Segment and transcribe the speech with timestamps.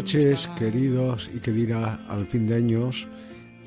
[0.00, 3.06] noches, queridos y queridas al fin de años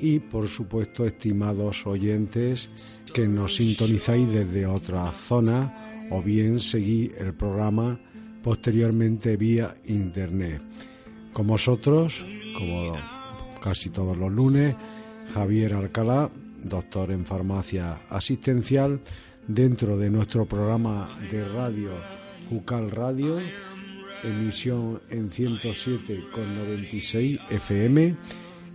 [0.00, 7.34] y, por supuesto, estimados oyentes que nos sintonizáis desde otra zona o bien seguí el
[7.34, 8.00] programa
[8.42, 10.60] posteriormente vía internet.
[11.32, 12.26] Con vosotros,
[12.58, 12.94] como
[13.62, 14.74] casi todos los lunes,
[15.32, 16.32] Javier Alcalá,
[16.64, 18.98] doctor en farmacia asistencial,
[19.46, 21.90] dentro de nuestro programa de radio
[22.50, 23.38] Jucal Radio,
[24.22, 28.14] emisión en 107,96 FM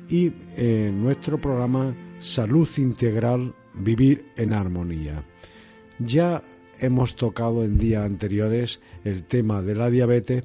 [0.10, 5.24] y en nuestro programa Salud Integral, Vivir en Armonía.
[6.00, 6.44] Ya
[6.80, 10.44] hemos tocado en días anteriores el tema de la diabetes,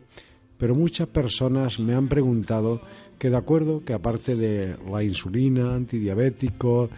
[0.59, 2.83] pero muchas personas me han preguntado
[3.19, 6.91] que de acuerdo que aparte de la insulina, antidiabético,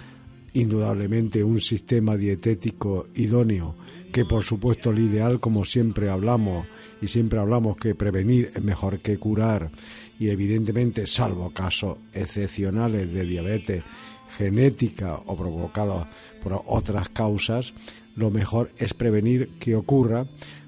[0.54, 3.76] indudablemente un sistema dietético idóneo,
[4.16, 6.66] que por supuesto el ideal, como siempre hablamos,
[7.02, 9.70] y siempre hablamos que prevenir es mejor que curar,
[10.18, 13.84] y evidentemente, salvo casos excepcionales de diabetes
[14.38, 16.06] genética o provocados
[16.42, 17.74] por otras causas,
[18.14, 20.26] lo mejor es prevenir que ocurra.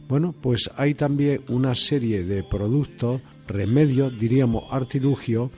[0.08, 5.52] Bueno, pues hay también una serie de productos, remedios, diríamos artilugios,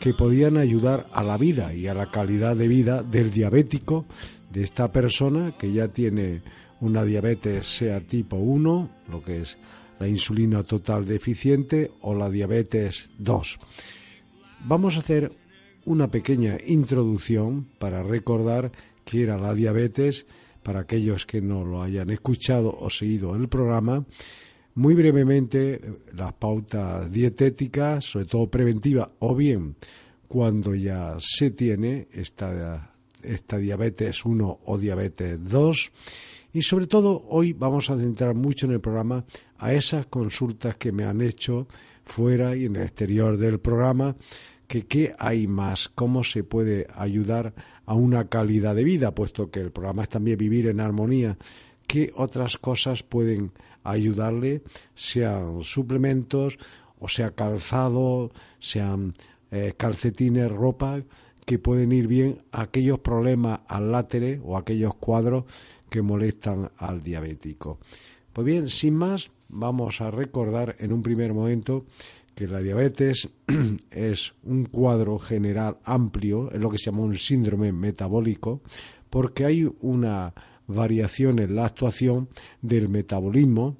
[0.00, 4.04] que podían ayudar a la vida y a la calidad de vida del diabético,
[4.50, 6.42] de esta persona que ya tiene
[6.80, 9.58] una diabetes sea tipo 1, lo que es
[9.98, 13.58] la insulina total deficiente, o la diabetes 2.
[14.64, 15.32] Vamos a hacer
[15.84, 18.72] una pequeña introducción para recordar
[19.04, 20.26] qué era la diabetes,
[20.62, 24.04] para aquellos que no lo hayan escuchado o seguido el programa,
[24.74, 25.80] muy brevemente
[26.12, 29.76] las pautas dietéticas, sobre todo preventivas, o bien
[30.28, 35.92] cuando ya se tiene esta, esta diabetes 1 o diabetes 2.
[36.56, 39.26] Y sobre todo hoy vamos a centrar mucho en el programa
[39.58, 41.68] a esas consultas que me han hecho
[42.06, 44.16] fuera y en el exterior del programa,
[44.66, 47.52] que qué hay más, cómo se puede ayudar
[47.84, 51.36] a una calidad de vida, puesto que el programa es también vivir en armonía,
[51.86, 53.52] qué otras cosas pueden
[53.84, 54.62] ayudarle,
[54.94, 56.56] sean suplementos,
[56.98, 59.12] o sea calzado, sean
[59.50, 61.02] eh, calcetines, ropa,
[61.44, 65.44] que pueden ir bien a aquellos problemas al látere o aquellos cuadros
[65.88, 67.78] que molestan al diabético.
[68.32, 71.86] Pues bien, sin más, vamos a recordar en un primer momento
[72.34, 73.30] que la diabetes
[73.90, 78.60] es un cuadro general amplio, es lo que se llama un síndrome metabólico,
[79.08, 80.34] porque hay una
[80.66, 82.28] variación en la actuación
[82.60, 83.78] del metabolismo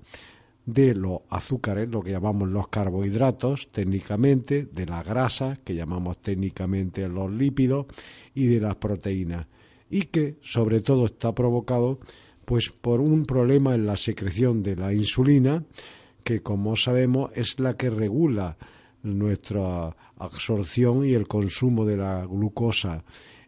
[0.65, 7.06] de los azúcares, lo que llamamos los carbohidratos técnicamente, de la grasa, que llamamos técnicamente
[7.09, 7.87] los lípidos,
[8.34, 9.47] y de las proteínas,
[9.96, 12.00] y que sobre todo está provocado
[12.44, 15.64] pues por un problema en la secreción de la insulina,
[16.22, 18.58] que como sabemos es la que regula
[19.02, 23.04] nuestra absorción y el consumo de la glucosa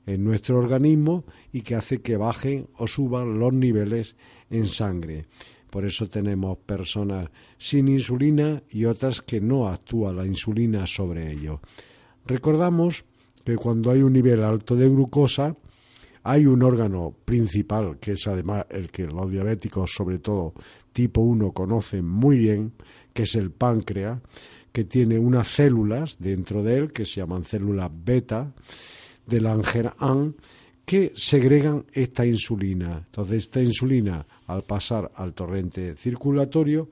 [0.07, 4.17] en nuestro organismo y que hace que bajen o suban los niveles
[4.49, 5.27] en sangre.
[5.69, 7.29] Por eso tenemos personas
[7.59, 11.61] sin insulina y otras que no actúa la insulina sobre ello.
[12.25, 13.05] Recordamos
[13.45, 15.55] que cuando hay un nivel alto de glucosa,
[16.23, 20.55] hay un órgano principal, que es además el que los diabéticos, sobre todo
[20.93, 22.73] tipo 1, conocen muy bien,
[23.13, 24.21] que es el páncreas,
[24.73, 28.53] que tiene unas células dentro de él, que se llaman células beta,
[29.27, 30.35] del Langerhans,
[30.85, 33.05] que segregan esta insulina.
[33.07, 36.89] Entonces, esta insulina, al pasar al torrente circulatorio,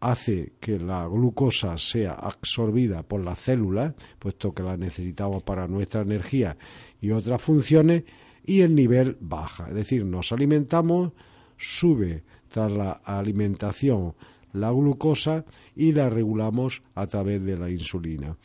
[0.00, 6.02] hace que la glucosa sea absorbida por las células, puesto que la necesitamos para nuestra
[6.02, 6.56] energía
[7.00, 8.04] y otras funciones,
[8.44, 9.68] y el nivel baja.
[9.68, 11.12] Es decir, nos alimentamos,
[11.56, 14.14] sube tras la alimentación
[14.54, 15.44] la glucosa
[15.76, 18.36] y la regulamos a través de la insulina.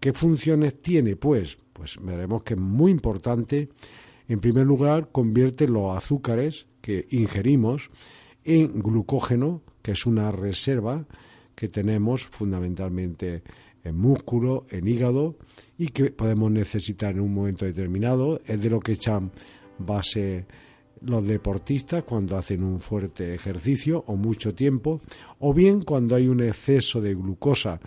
[0.00, 1.16] ¿Qué funciones tiene?
[1.16, 3.68] Pues, pues veremos que es muy importante.
[4.28, 7.90] En primer lugar, convierte los azúcares que ingerimos
[8.44, 11.04] en glucógeno, que es una reserva
[11.54, 13.42] que tenemos fundamentalmente
[13.86, 15.36] en músculo, en hígado
[15.78, 18.40] y que podemos necesitar en un momento determinado.
[18.46, 19.30] Es de lo que echan
[19.78, 20.46] base
[21.02, 25.00] los deportistas cuando hacen un fuerte ejercicio o mucho tiempo,
[25.40, 27.80] o bien cuando hay un exceso de glucosa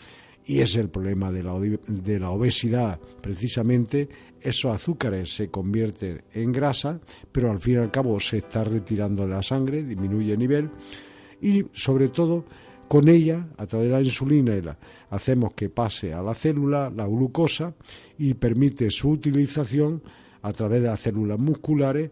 [0.45, 4.09] y es el problema de la, de la obesidad, precisamente
[4.41, 6.99] esos azúcares se convierten en grasa,
[7.31, 10.69] pero al fin y al cabo se está retirando la sangre, disminuye el nivel
[11.41, 12.45] y sobre todo
[12.89, 14.77] con ella, a través de la insulina,
[15.11, 17.75] hacemos que pase a la célula la glucosa
[18.17, 20.01] y permite su utilización
[20.41, 22.09] a través de las células musculares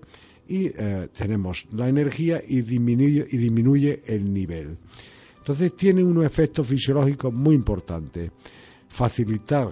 [0.48, 4.78] y eh, tenemos la energía y disminuye, y disminuye el nivel.
[5.40, 8.30] Entonces tiene unos efectos fisiológicos muy importantes.
[8.88, 9.72] Facilitar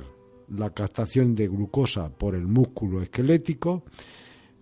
[0.50, 3.84] la captación de glucosa por el músculo esquelético,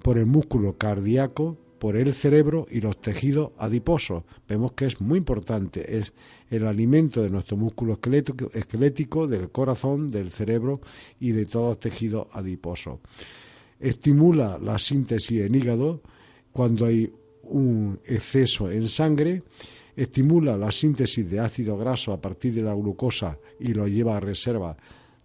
[0.01, 4.23] por el músculo cardíaco, por el cerebro y los tejidos adiposos.
[4.47, 6.13] Vemos que es muy importante, es
[6.49, 7.99] el alimento de nuestro músculo
[8.53, 10.79] esquelético, del corazón, del cerebro
[11.19, 12.99] y de todos los tejidos adiposos.
[13.81, 15.99] Estimula la síntesis en hígado
[16.53, 19.43] cuando hay un exceso en sangre
[19.93, 24.21] estimula la síntesis de ácido graso a partir de la glucosa y lo lleva a
[24.21, 24.77] reserva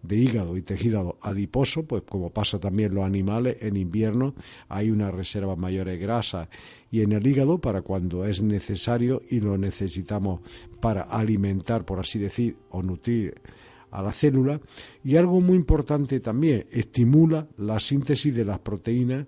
[0.03, 4.35] de hígado y tejido adiposo, pues como pasa también los animales, en invierno
[4.69, 6.49] hay una reserva mayor de grasa
[6.91, 10.41] y en el hígado para cuando es necesario y lo necesitamos
[10.81, 13.41] para alimentar, por así decir, o nutrir
[13.91, 14.61] a la célula.
[15.03, 19.27] Y algo muy importante también, estimula la síntesis de las proteínas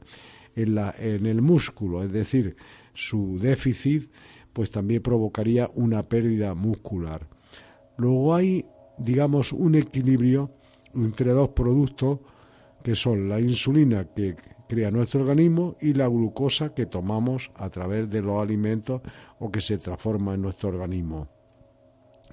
[0.54, 2.56] en, la, en el músculo, es decir,
[2.94, 4.10] su déficit
[4.52, 7.28] pues también provocaría una pérdida muscular.
[7.96, 8.64] Luego hay,
[8.98, 10.50] digamos, un equilibrio
[10.94, 12.18] entre dos productos
[12.82, 14.36] que son la insulina que
[14.68, 19.02] crea nuestro organismo y la glucosa que tomamos a través de los alimentos
[19.38, 21.28] o que se transforma en nuestro organismo.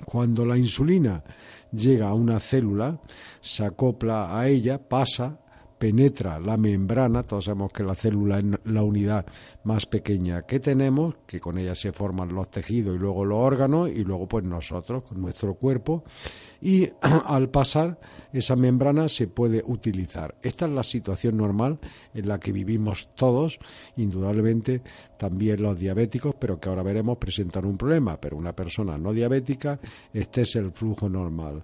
[0.05, 1.23] Cuando la insulina
[1.71, 2.99] llega a una célula,
[3.41, 5.39] se acopla a ella, pasa
[5.77, 9.25] penetra la membrana, todos sabemos que la célula es la unidad
[9.63, 13.89] más pequeña que tenemos, que con ella se forman los tejidos y luego los órganos
[13.89, 16.03] y luego pues nosotros, con nuestro cuerpo,
[16.61, 17.99] y al pasar
[18.33, 20.35] esa membrana se puede utilizar.
[20.41, 21.79] Esta es la situación normal
[22.13, 23.59] en la que vivimos todos,
[23.95, 24.81] indudablemente
[25.17, 29.79] también los diabéticos, pero que ahora veremos presentan un problema, pero una persona no diabética,
[30.13, 31.63] este es el flujo normal.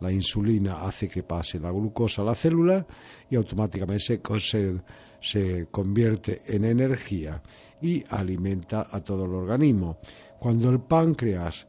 [0.00, 2.86] La insulina hace que pase la glucosa a la célula
[3.28, 4.20] y automáticamente
[5.20, 7.42] se, convierte en energía
[7.82, 9.98] y alimenta a todo el organismo.
[10.38, 11.66] Cuando el páncreas,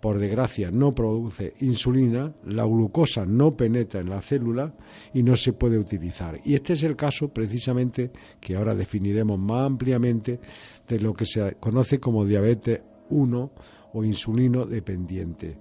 [0.00, 4.72] por desgracia, no produce insulina, la glucosa no penetra en la célula
[5.12, 6.40] y no se puede utilizar.
[6.44, 8.10] Y este es el caso precisamente
[8.40, 10.40] que ahora definiremos más ampliamente
[10.88, 12.80] de lo que se conoce como diabetes
[13.10, 13.52] 1
[13.92, 15.58] o insulino dependiente.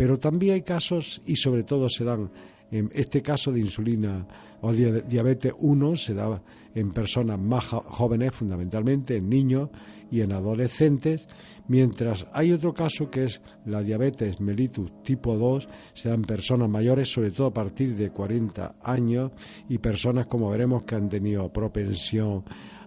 [0.00, 2.30] Pero también hay casos, y sobre todo se dan,
[2.70, 4.26] en este caso de insulina
[4.62, 6.42] o diabetes 1 se da
[6.74, 9.68] en personas más jóvenes, fundamentalmente en niños
[10.10, 11.28] y en adolescentes,
[11.68, 16.70] mientras hay otro caso que es la diabetes mellitus tipo 2, se da en personas
[16.70, 19.32] mayores, sobre todo a partir de 40 años,
[19.68, 22.42] y personas, como veremos, que han tenido propensión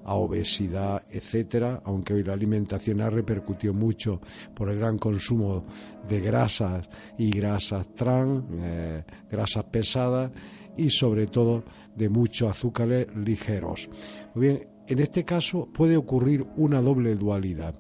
[0.06, 4.20] a obesidad, etcétera, aunque hoy la alimentación ha repercutido mucho
[4.54, 5.66] por el gran consumo
[6.08, 10.32] de grasas y grasas trans, eh, grasas pesadas
[10.78, 11.64] y sobre todo
[11.96, 13.90] de muchos azúcares ligeros.
[14.36, 17.76] Muy bien, en este caso puede ocurrir una doble dualidad,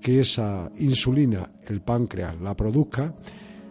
[0.00, 3.14] que esa insulina el páncreas la produzca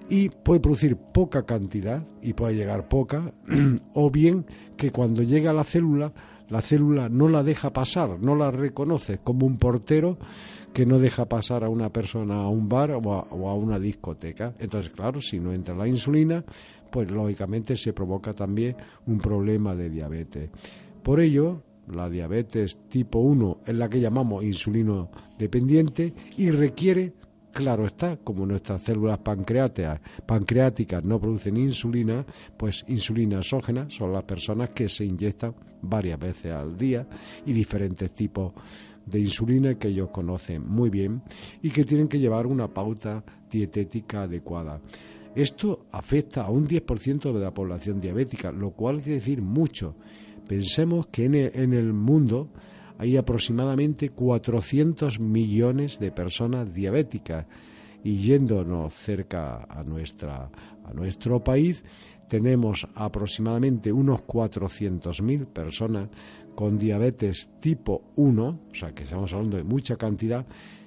[0.09, 3.33] y puede producir poca cantidad y puede llegar poca,
[3.93, 6.13] o bien que cuando llega a la célula
[6.49, 10.17] la célula no la deja pasar, no la reconoce como un portero
[10.73, 14.53] que no deja pasar a una persona a un bar o a, una discoteca.
[14.59, 16.43] Entonces, claro, si no entra la insulina,
[16.91, 18.75] pues lógicamente se provoca también
[19.07, 20.49] un problema de diabetes.
[21.03, 27.13] Por ello, la diabetes tipo 1 es la que llamamos insulino dependiente y requiere
[27.57, 32.23] Claro está, como nuestras células pancreáticas, pancreáticas no producen insulina,
[32.55, 37.07] pues insulina exógena son las personas que se inyectan varias veces al día
[37.45, 38.53] y diferentes tipos
[39.05, 41.21] de insulina que ellos conocen muy bien
[41.61, 44.81] y que tienen que llevar una pauta dietética adecuada.
[45.35, 49.95] Esto afecta a un 10% de la población diabética, lo cual quiere decir mucho.
[50.47, 52.49] Pensemos que en el, mundo
[52.97, 57.45] hay aproximadamente 400 millones de personas diabéticas
[58.03, 60.49] y yéndonos cerca a, nuestra,
[60.83, 61.83] a nuestro país,
[62.27, 66.09] tenemos aproximadamente unos 400.000 personas
[66.55, 70.45] con diabetes tipo 1, o sea que estamos hablando de mucha cantidad,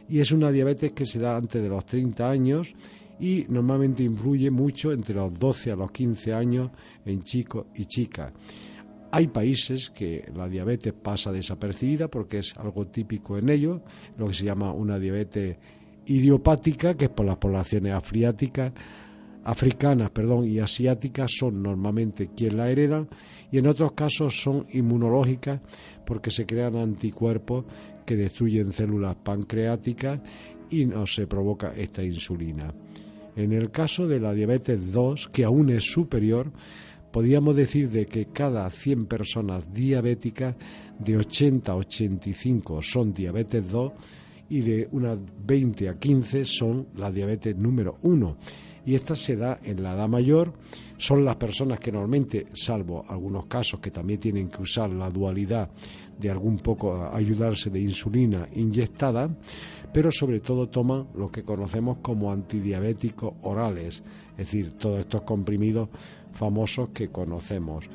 [0.09, 2.75] y es una diabetes que se da antes de los 30 años
[3.21, 6.71] y normalmente influye mucho entre los 12 a los 15 años
[7.05, 8.33] en chicos y chicas.
[9.13, 13.81] Hay países que la diabetes pasa desapercibida porque es algo típico en ellos,
[14.17, 15.59] lo que se llama una diabetes
[16.07, 18.73] idiopática, que es por las poblaciones afriáticas,
[19.45, 23.09] africanas perdón, y asiáticas son normalmente quien la heredan
[23.51, 25.61] y en otros casos son inmunológicas
[26.05, 27.65] porque se crean anticuerpos
[28.05, 30.21] que destruyen células pancreáticas
[30.71, 32.73] y no se provoca esta insulina.
[33.37, 36.51] En el caso de la diabetes 2, que aún es superior,
[37.11, 40.57] podríamos decir de que cada 100 personas diabéticas,
[40.99, 43.93] de 80 a 85 son diabetes 2
[44.51, 48.37] y de unas 20 a 15 son la diabetes número 1.
[48.87, 50.53] Y esta se da en la edad mayor,
[50.97, 55.71] son las personas que normalmente, salvo algunos casos que también tienen que usar la dualidad
[56.19, 59.31] de algún poco ayudarse de insulina inyectada,
[59.93, 65.89] pero sobre todo toman lo que conocemos como antidiabéticos orales, es decir, todos estos comprimidos
[66.33, 67.87] famosos que conocemos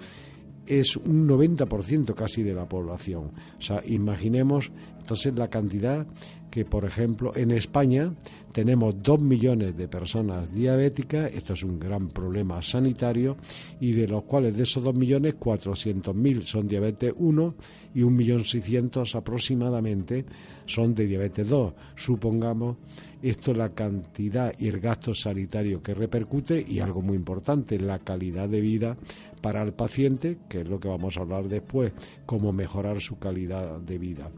[0.66, 3.32] es un 90% casi de la población.
[3.58, 6.06] O sea, imaginemos entonces la cantidad
[6.50, 8.14] que, por ejemplo, en España
[8.56, 13.36] tenemos dos millones de personas diabéticas, esto es un gran problema sanitario,
[13.82, 17.54] y de los cuales de esos dos millones, 400.000 son diabetes 1
[17.96, 20.24] y 1.600.000 aproximadamente
[20.66, 21.74] son de diabetes 2.
[21.98, 22.78] Supongamos
[23.22, 28.48] esto la cantidad y el gasto sanitario que repercute y algo muy importante, la calidad
[28.48, 28.96] de vida
[29.42, 31.92] para el paciente, que es lo que vamos a hablar después,
[32.26, 34.32] cómo mejorar su calidad de vida.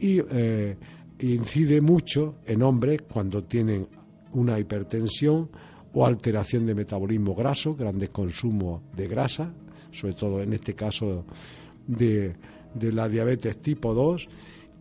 [0.00, 0.76] Y eh,
[1.20, 3.86] incide mucho en hombres cuando tienen
[4.32, 5.50] una hipertensión
[5.92, 9.52] o alteración de metabolismo graso, grandes consumos de grasa,
[9.90, 11.24] sobre todo en este caso
[11.86, 12.34] de,
[12.74, 14.28] de la diabetes tipo 2,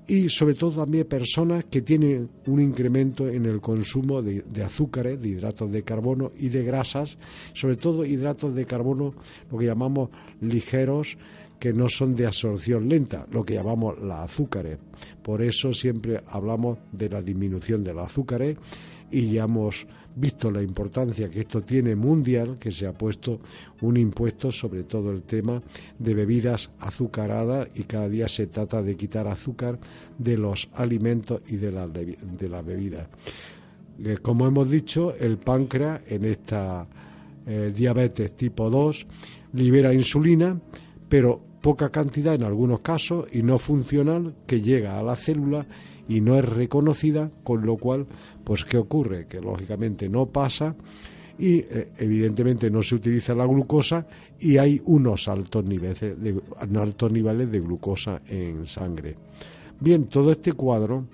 [0.09, 5.21] y sobre todo también personas que tienen un incremento en el consumo de, de, azúcares,
[5.21, 7.17] de hidratos de carbono y de grasas,
[7.53, 9.13] sobre todo hidratos de carbono,
[9.51, 11.17] lo que llamamos ligeros,
[11.59, 14.77] que no son de absorción lenta, lo que llamamos las azúcares.
[15.21, 18.57] Por eso siempre hablamos de la disminución de los azúcares
[19.11, 23.39] y ya hemos visto la importancia que esto tiene mundial, que se ha puesto
[23.81, 25.61] un impuesto sobre todo el tema
[25.99, 29.79] de bebidas azucaradas y cada día se trata de quitar azúcar
[30.17, 31.89] de los alimentos y de las
[32.49, 33.07] la bebidas.
[34.03, 36.87] Eh, como hemos dicho, el páncreas en esta
[37.45, 39.05] eh, diabetes tipo 2
[39.53, 40.59] libera insulina,
[41.07, 45.65] pero poca cantidad en algunos casos y no funcional que llega a la célula
[46.07, 48.05] y no es reconocida, con lo cual,
[48.43, 49.27] pues ¿qué ocurre?
[49.27, 50.75] Que lógicamente no pasa
[51.39, 54.07] y eh, evidentemente no se utiliza la glucosa
[54.39, 56.41] y hay unos altos niveles de,
[56.75, 59.15] altos niveles de glucosa en sangre.
[59.79, 61.05] Bien, todo este cuadro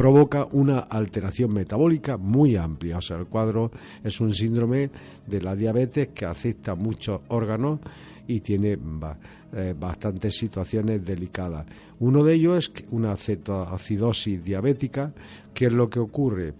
[0.00, 2.96] provoca una alteración metabólica muy amplia.
[2.96, 3.70] O sea, el cuadro
[4.02, 4.88] es un síndrome
[5.26, 7.80] de la diabetes que afecta muchos órganos
[8.26, 8.78] y tiene
[9.52, 11.66] eh, bastantes situaciones delicadas.
[11.98, 15.12] Uno de ellos es una cetoacidosis diabética,
[15.52, 16.54] que es lo que ocurre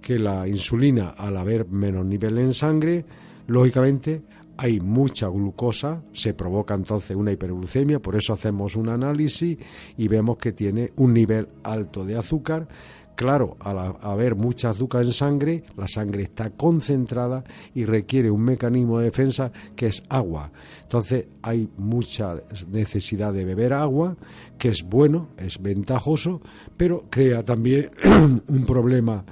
[0.00, 3.04] que la insulina, al haber menos nivel en sangre,
[3.46, 4.22] lógicamente
[4.56, 9.58] hay mucha glucosa, se provoca entonces una hiperglucemia, por eso hacemos un análisis
[9.96, 12.68] y vemos que tiene un nivel alto de azúcar
[13.14, 17.44] Claro, al haber mucha azúcar en sangre, la sangre está concentrada
[17.74, 20.50] y requiere un mecanismo de defensa que es agua.
[20.82, 24.16] Entonces hay mucha necesidad de beber agua,
[24.58, 26.40] que es bueno, es ventajoso,
[26.76, 27.90] pero crea también
[28.48, 29.24] un problema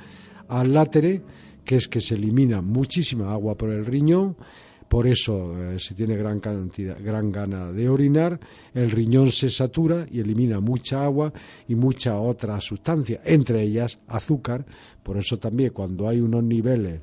[0.49, 1.23] al látere,
[1.65, 4.37] que es que se elimina muchísima agua por el riñón,
[4.91, 8.41] por eso eh, se tiene gran cantidad, gran gana de orinar,
[8.75, 11.33] el riñón se satura y elimina mucha agua
[11.69, 14.67] y mucha otra sustancia, entre ellas azúcar,
[15.05, 17.03] por eso también cuando hay unos niveles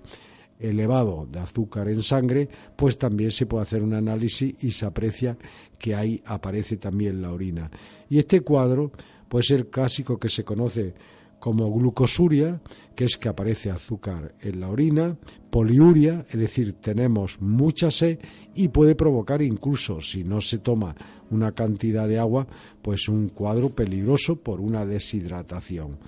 [0.60, 5.38] elevados de azúcar en sangre, pues también se puede hacer un análisis y se aprecia
[5.80, 7.72] que ahí aparece también la orina.
[8.10, 8.92] Y este cuadro,
[9.30, 10.94] pues el clásico que se conoce
[11.40, 12.62] como glucosuria,
[12.96, 15.18] que es que aparece azúcar en la orina,
[15.50, 18.20] poliuria, es decir, tenemos mucha sed
[18.56, 20.96] y puede provocar incluso, si no se toma
[21.30, 22.48] una cantidad de agua,
[22.82, 26.00] pues un cuadro peligroso por una deshidratación.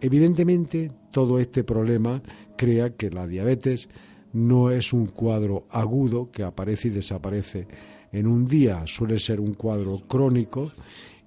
[0.00, 2.22] Evidentemente, todo este problema
[2.56, 3.88] crea que la diabetes
[4.32, 7.66] no es un cuadro agudo que aparece y desaparece
[8.12, 10.70] en un día, suele ser un cuadro crónico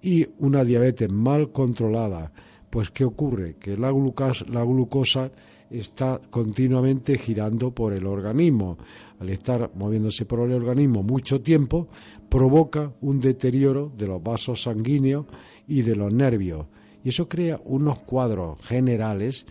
[0.02, 2.32] y una diabetes mal controlada,
[2.76, 3.56] pues ¿qué ocurre?
[3.56, 5.32] Que la glucosa,
[5.70, 8.78] está continuamente girando por el organismo.
[9.18, 11.88] Al estar moviéndose por el organismo mucho tiempo,
[12.28, 15.26] provoca un deterioro de los vasos sanguíneos
[15.70, 16.66] y de los nervios.
[17.02, 19.46] Y eso crea unos cuadros generales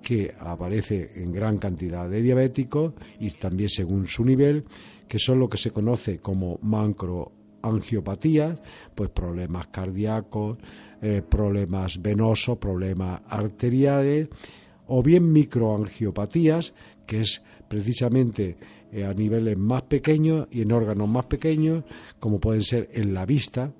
[0.00, 4.62] que aparece en gran cantidad de diabéticos y también según su nivel,
[5.08, 6.60] que son lo que se conoce como
[7.62, 8.58] macroangiopatías,
[8.94, 10.58] pues problemas cardíacos,
[11.02, 14.28] eh, problemas venosos, problemas arteriales,
[14.88, 16.74] o bien microangiopatías,
[17.06, 18.56] que es precisamente
[18.92, 21.84] eh, a niveles más pequeños y en órganos más pequeños,
[22.18, 23.72] como pueden ser en la vista.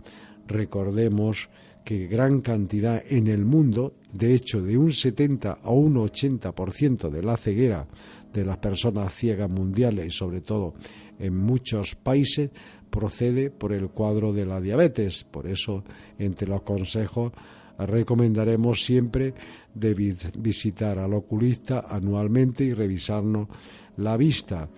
[0.46, 1.48] Recordemos
[1.84, 7.22] que gran cantidad en el mundo, de hecho de un 70 a un 80% de
[7.22, 7.86] la ceguera
[8.32, 10.74] de las personas ciegas mundiales y sobre todo
[11.18, 12.50] en muchos países
[12.90, 15.24] procede por el cuadro de la diabetes.
[15.24, 15.84] Por eso,
[16.18, 17.32] entre los consejos,
[17.78, 19.34] recomendaremos siempre
[19.74, 23.48] de visitar al oculista anualmente y revisarnos
[23.96, 24.68] la vista.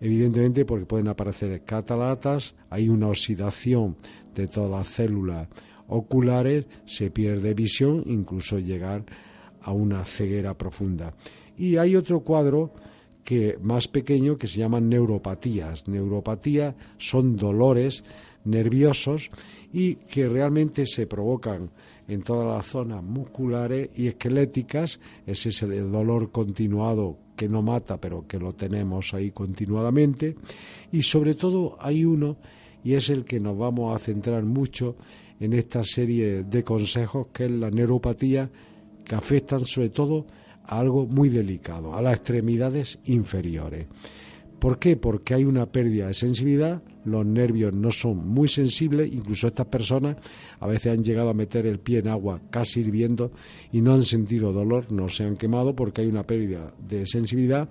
[0.00, 3.96] Evidentemente porque pueden aparecer cataratas, hay una oxidación
[4.34, 5.48] de todas las células
[5.88, 9.04] oculares, se pierde visión, incluso llegar
[9.60, 11.14] a una ceguera profunda.
[11.58, 12.72] Y hay otro cuadro
[13.24, 15.86] que más pequeño que se llaman neuropatías.
[15.88, 18.04] Neuropatía son dolores
[18.44, 19.30] nerviosos
[19.72, 21.70] y que realmente se provocan
[22.08, 28.26] en todas las zonas musculares y esqueléticas, es ese dolor continuado que no mata, pero
[28.26, 30.34] que lo tenemos ahí continuadamente,
[30.90, 32.36] y sobre todo hay uno,
[32.82, 34.96] y es el que nos vamos a centrar mucho
[35.38, 38.50] en esta serie de consejos, que es la neuropatía,
[39.04, 40.26] que afectan sobre todo
[40.64, 43.86] algo muy delicado, a las extremidades inferiores.
[44.58, 44.96] ¿Por qué?
[44.96, 50.16] Porque hay una pérdida de sensibilidad, los nervios no son muy sensibles, incluso estas personas
[50.58, 53.32] a veces han llegado a meter el pie en agua casi hirviendo
[53.72, 57.70] y no han sentido dolor, no se han quemado porque hay una pérdida de sensibilidad.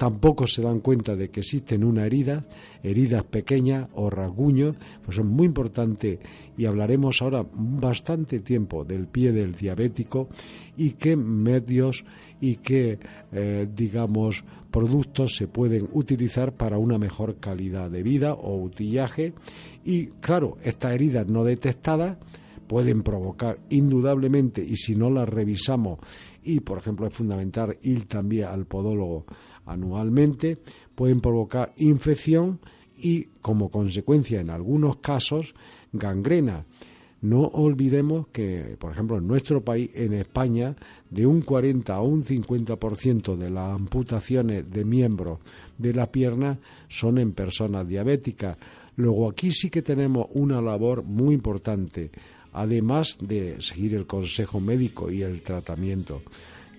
[0.00, 2.48] Tampoco se dan cuenta de que existen unas heridas,
[2.82, 6.18] heridas pequeñas o rasguños, pues son muy importantes
[6.56, 10.30] y hablaremos ahora bastante tiempo del pie del diabético
[10.78, 12.06] y qué medios
[12.40, 12.98] y qué,
[13.30, 19.34] eh, digamos, productos se pueden utilizar para una mejor calidad de vida o utillaje.
[19.84, 22.16] Y claro, estas heridas no detectadas
[22.66, 25.98] pueden provocar indudablemente, y si no las revisamos,
[26.42, 29.26] y por ejemplo es fundamental ir también al podólogo
[29.70, 30.58] anualmente,
[30.94, 32.60] pueden provocar infección
[32.96, 35.54] y como consecuencia en algunos casos
[35.92, 36.64] gangrena.
[37.22, 40.74] No olvidemos que, por ejemplo, en nuestro país, en España,
[41.10, 45.38] de un 40 a un 50% de las amputaciones de miembros
[45.76, 48.56] de la pierna son en personas diabéticas.
[48.96, 52.10] Luego aquí sí que tenemos una labor muy importante,
[52.52, 56.22] además de seguir el consejo médico y el tratamiento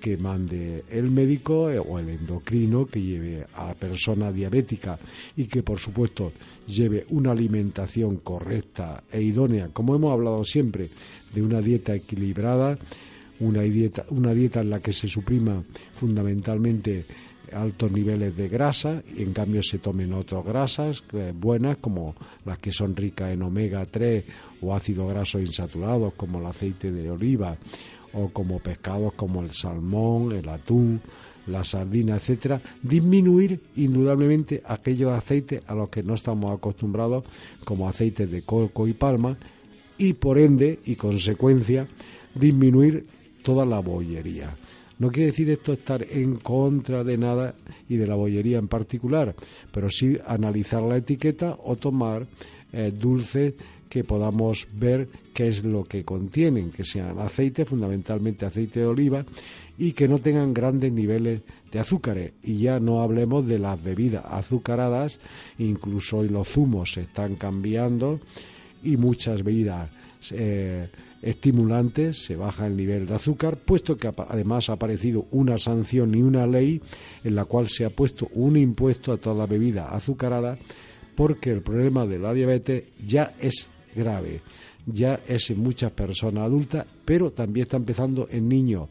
[0.02, 5.00] que mande el médico eh, o el endocrino que lleve a la persona diabética
[5.38, 6.34] y que por supuesto
[6.68, 10.90] lleve una alimentación correcta e idónea, como hemos hablado siempre,
[11.34, 12.78] de una dieta equilibrada,
[13.40, 17.06] una dieta, una dieta en la que se suprima fundamentalmente
[17.54, 22.60] altos niveles de grasa y en cambio se tomen otras grasas eh, buenas como las
[22.60, 24.24] que son ricas en omega 3
[24.62, 27.58] o ácidos grasos insaturados como el aceite de oliva
[28.13, 31.02] o como pescados como el salmón, el atún,
[31.47, 37.26] la sardina, etcétera, disminuir indudablemente aquellos aceites a los que no estamos acostumbrados,
[37.63, 39.38] como aceites de coco y palma,
[39.97, 41.88] y por ende y consecuencia
[42.34, 43.06] disminuir
[43.43, 44.56] toda la bollería.
[45.00, 47.56] No quiere decir esto estar en contra de nada
[47.89, 49.36] y de la bollería en particular,
[49.71, 52.28] pero sí analizar la etiqueta o tomar
[52.71, 53.56] eh, dulces
[53.91, 59.25] que podamos ver qué es lo que contienen, que sean aceite, fundamentalmente aceite de oliva,
[59.77, 62.32] y que no tengan grandes niveles de azúcares.
[62.41, 65.19] Y ya no hablemos de las bebidas azucaradas,
[65.60, 68.21] incluso hoy los zumos se están cambiando
[68.82, 69.89] y muchas bebidas
[70.32, 70.88] eh,
[71.21, 76.21] estimulantes se baja el nivel de azúcar, puesto que además ha aparecido una sanción y
[76.21, 76.82] una ley
[77.25, 80.58] en la cual se ha puesto un impuesto a toda la bebida azucarada
[81.15, 84.41] porque el problema de la diabetes ya es grave.
[84.86, 88.89] Ya es en muchas personas adultas, pero también está empezando en niños,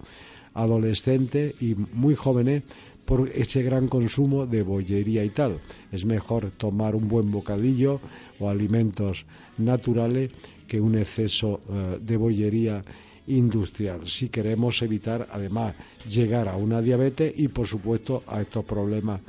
[0.55, 2.63] adolescentes y muy jóvenes
[3.05, 5.59] por ese gran consumo de bollería y tal.
[5.91, 8.01] Es mejor tomar un buen bocadillo
[8.39, 9.27] o alimentos
[9.59, 10.31] naturales
[10.69, 12.85] que un exceso eh, de bollería
[13.27, 14.07] industrial.
[14.07, 15.75] Si queremos evitar, además,
[16.09, 19.21] llegar a una diabetes y, por supuesto, a estos problemas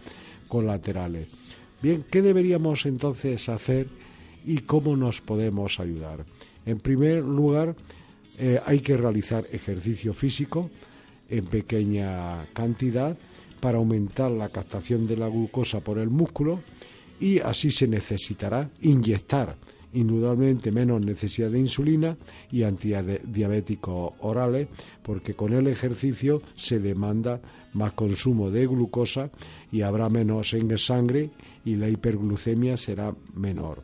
[0.47, 1.27] colaterales.
[1.81, 3.87] Bien, ¿qué deberíamos entonces hacer
[4.45, 6.25] y cómo nos podemos ayudar?
[6.65, 7.75] En primer lugar,
[8.37, 10.69] eh, hay que realizar ejercicio físico
[11.29, 13.17] en pequeña cantidad
[13.59, 16.61] para aumentar la captación de la glucosa por el músculo
[17.19, 19.55] y así se necesitará inyectar
[19.93, 22.17] indudablemente menos necesidad de insulina
[22.51, 24.67] y antidiabéticos orales,
[25.03, 27.41] porque con el ejercicio se demanda
[27.73, 29.29] más consumo de glucosa
[29.71, 31.29] y habrá menos en sangre
[31.65, 33.83] y la hiperglucemia será menor.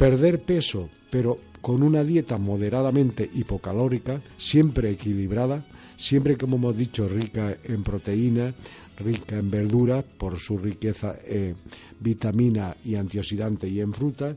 [0.00, 5.62] Perder peso, pero con una dieta moderadamente hipocalórica, siempre equilibrada,
[5.98, 8.54] siempre como hemos dicho rica en proteínas,
[8.96, 11.54] rica en verduras por su riqueza en
[12.00, 14.34] vitamina y antioxidante y en fruta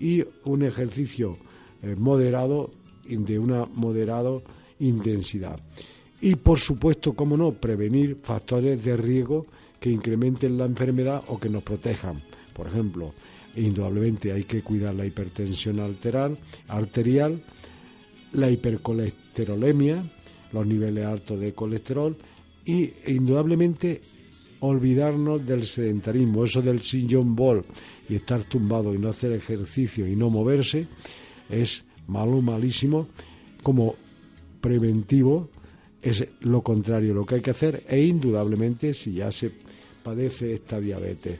[0.00, 1.36] y un ejercicio
[1.80, 2.72] eh, moderado
[3.08, 4.40] de una moderada
[4.80, 5.60] intensidad.
[6.20, 9.46] Y por supuesto, como no, prevenir factores de riesgo
[9.78, 12.20] que incrementen la enfermedad o que nos protejan.
[12.52, 13.14] Por ejemplo,
[13.60, 17.42] indudablemente hay que cuidar la hipertensión arterial, arterial
[18.32, 20.02] la hipercolesterolemia,
[20.52, 22.16] los niveles altos de colesterol
[22.64, 24.00] y indudablemente
[24.60, 27.64] olvidarnos del sedentarismo, eso del sillón ball
[28.08, 30.86] y estar tumbado y no hacer ejercicio y no moverse
[31.48, 33.08] es malo, malísimo.
[33.62, 33.94] Como
[34.60, 35.50] preventivo
[36.02, 39.50] es lo contrario lo que hay que hacer e indudablemente si ya se
[40.02, 41.38] padece esta diabetes,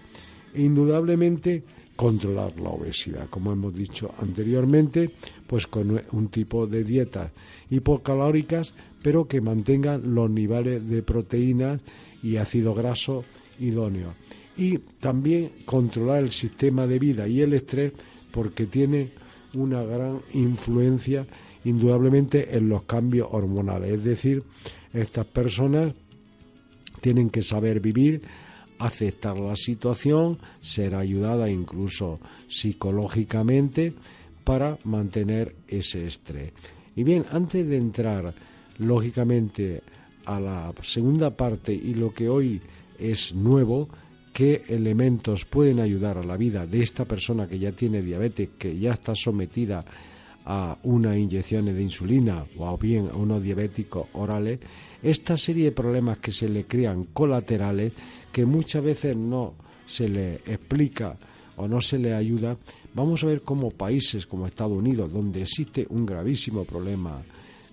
[0.55, 1.63] indudablemente
[1.99, 5.11] controlar la obesidad, como hemos dicho anteriormente,
[5.49, 7.33] pues con un tipo de dietas
[7.71, 11.81] hipocalóricas, pero que mantengan los niveles de proteínas
[12.23, 13.25] y ácido graso
[13.59, 14.15] idóneo.
[14.57, 17.93] Y también controlar el sistema de vida y el estrés
[18.31, 19.11] porque tiene
[19.55, 21.27] una gran influencia
[21.65, 23.95] indudablemente en los cambios hormonales.
[23.95, 24.45] Es decir,
[24.93, 25.95] estas personas
[27.01, 28.23] tienen que saber vivir
[28.79, 33.93] aceptar la situación, ser ayudada incluso psicológicamente
[34.45, 36.53] para mantener ese estrés.
[36.97, 38.33] Y bien, antes de entrar
[38.79, 39.83] lógicamente
[40.25, 42.61] a la segunda parte y lo que hoy
[42.99, 43.89] es nuevo,
[44.33, 48.79] qué elementos pueden ayudar a la vida de esta persona que ya tiene diabetes, que
[48.79, 49.85] ya está sometida
[50.45, 54.61] a una inyección de insulina o bien a unos diabéticos orales,
[55.03, 57.93] esta serie de problemas que se le crean colaterales
[58.33, 59.55] que muchas veces no
[59.87, 61.17] se le explica
[61.57, 62.57] o no se le ayuda,
[62.95, 67.23] vamos a ver cómo países como Estados Unidos, donde existe un gravísimo problema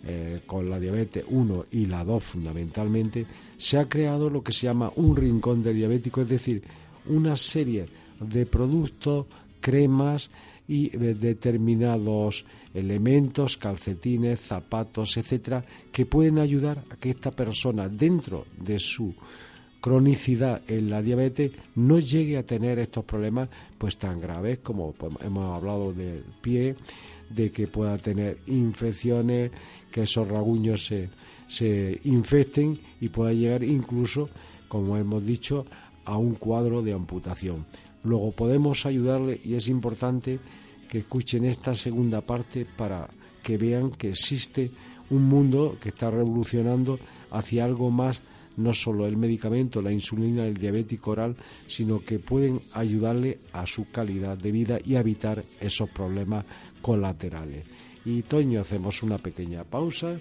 [0.08, 3.26] eh, con la diabetes 1 y la 2 fundamentalmente,
[3.58, 6.64] se ha creado lo que se llama un rincón de diabético, es decir,
[7.08, 7.88] una serie
[8.20, 9.26] de productos,
[9.60, 10.30] cremas
[10.68, 18.46] y de determinados elementos, calcetines, zapatos, etcétera, que pueden ayudar a que esta persona dentro
[18.58, 19.14] de su
[19.86, 25.14] cronicidad en la diabetes no llegue a tener estos problemas pues tan graves como pues,
[25.24, 26.76] hemos hablado del pie,
[27.30, 29.52] de que pueda tener infecciones,
[29.92, 31.08] que esos raguños se,
[31.48, 34.28] se infecten y pueda llegar incluso,
[34.68, 35.68] como hemos dicho,
[36.04, 37.68] a un cuadro de amputación.
[38.04, 40.40] Luego podemos ayudarle y es importante
[40.90, 43.08] que escuchen esta segunda parte para
[43.44, 44.72] que vean que existe
[45.12, 46.98] un mundo que está revolucionando
[47.30, 48.24] hacia algo más
[48.58, 51.36] no solo el medicamento, la insulina, el diabético oral,
[51.68, 56.46] sino que pueden ayudarle a su calidad de vida y evitar esos problemas
[56.82, 57.66] colaterales.
[58.06, 60.20] Y Toño, hacemos una pequeña pausa.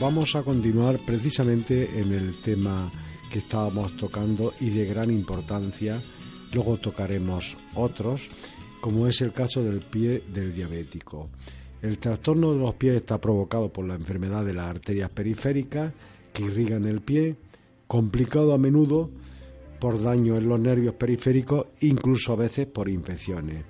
[0.00, 2.90] Vamos a continuar precisamente en el tema
[3.30, 6.00] que estábamos tocando y de gran importancia.
[6.54, 8.22] Luego tocaremos otros,
[8.80, 11.28] como es el caso del pie del diabético.
[11.82, 15.92] El trastorno de los pies está provocado por la enfermedad de las arterias periféricas
[16.32, 17.36] que irrigan el pie,
[17.86, 19.10] complicado a menudo
[19.78, 23.64] por daño en los nervios periféricos, incluso a veces por infecciones.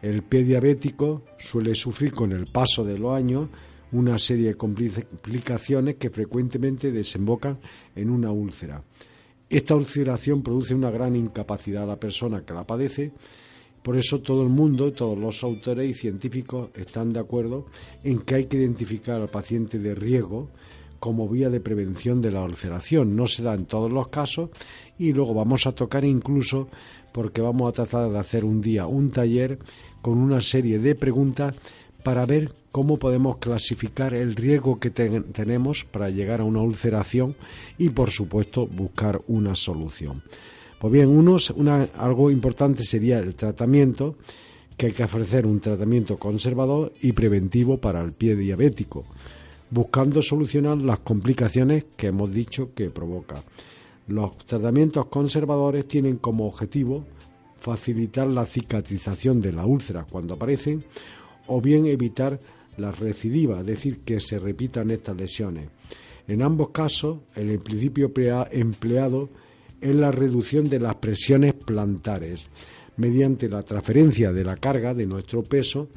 [0.00, 3.48] El pie diabético suele sufrir con el paso de los años
[3.94, 7.58] una serie de complicaciones que frecuentemente desembocan
[7.94, 8.82] en una úlcera.
[9.48, 13.12] Esta ulceración produce una gran incapacidad a la persona que la padece,
[13.82, 17.66] por eso todo el mundo, todos los autores y científicos están de acuerdo
[18.02, 20.48] en que hay que identificar al paciente de riesgo
[20.98, 23.14] como vía de prevención de la ulceración.
[23.14, 24.48] No se da en todos los casos
[24.98, 26.68] y luego vamos a tocar incluso
[27.12, 29.58] porque vamos a tratar de hacer un día un taller
[30.00, 31.54] con una serie de preguntas
[32.04, 37.34] para ver cómo podemos clasificar el riesgo que tenemos para llegar a una ulceración
[37.78, 40.22] y, por supuesto, buscar una solución.
[40.78, 41.54] Pues bien, unos,
[41.96, 44.16] algo importante sería el tratamiento,
[44.76, 49.04] que hay que ofrecer un tratamiento conservador y preventivo para el pie diabético,
[49.70, 53.36] buscando solucionar las complicaciones que hemos dicho que provoca.
[54.08, 57.04] Los tratamientos conservadores tienen como objetivo
[57.60, 60.84] facilitar la cicatrización de la úlcera cuando aparecen
[61.46, 62.40] o bien evitar
[62.76, 65.68] la recidiva, es decir, que se repitan estas lesiones.
[66.26, 68.12] En ambos casos, el principio
[68.50, 69.28] empleado
[69.80, 72.48] es la reducción de las presiones plantares
[72.96, 75.88] mediante la transferencia de la carga de nuestro peso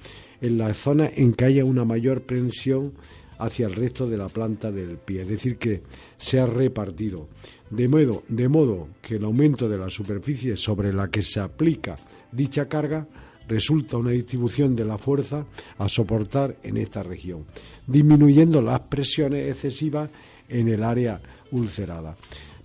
[0.42, 2.94] en las zonas en que haya una mayor presión
[3.40, 5.84] hacia el resto de la planta del pie, es decir, que
[6.18, 7.28] sea repartido,
[7.70, 11.98] de modo, de modo que el aumento de la superficie sobre la que se aplica
[12.32, 13.08] dicha carga
[13.48, 15.46] resulta una distribución de la fuerza
[15.78, 17.46] a soportar en esta región,
[17.86, 20.10] disminuyendo las presiones excesivas
[20.50, 22.18] en el área ulcerada.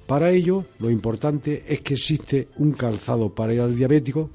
[0.06, 4.30] Para ello, lo importante es que existe un calzado para el diabético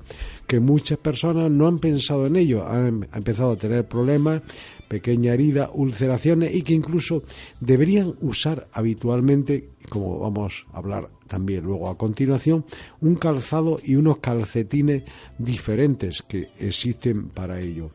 [0.47, 4.41] que muchas personas no han pensado en ello, han empezado a tener problemas,
[4.87, 7.23] pequeña herida, ulceraciones y que incluso
[7.59, 12.65] deberían usar habitualmente, como vamos a hablar también luego a continuación,
[13.01, 15.03] un calzado y unos calcetines
[15.37, 17.91] diferentes que existen para ello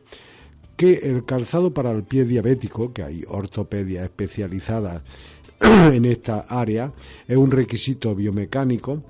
[0.75, 5.03] que el calzado para el pie diabético, que hay ortopedia especializada
[5.61, 6.91] en esta área,
[7.27, 9.03] es un requisito biomecánico.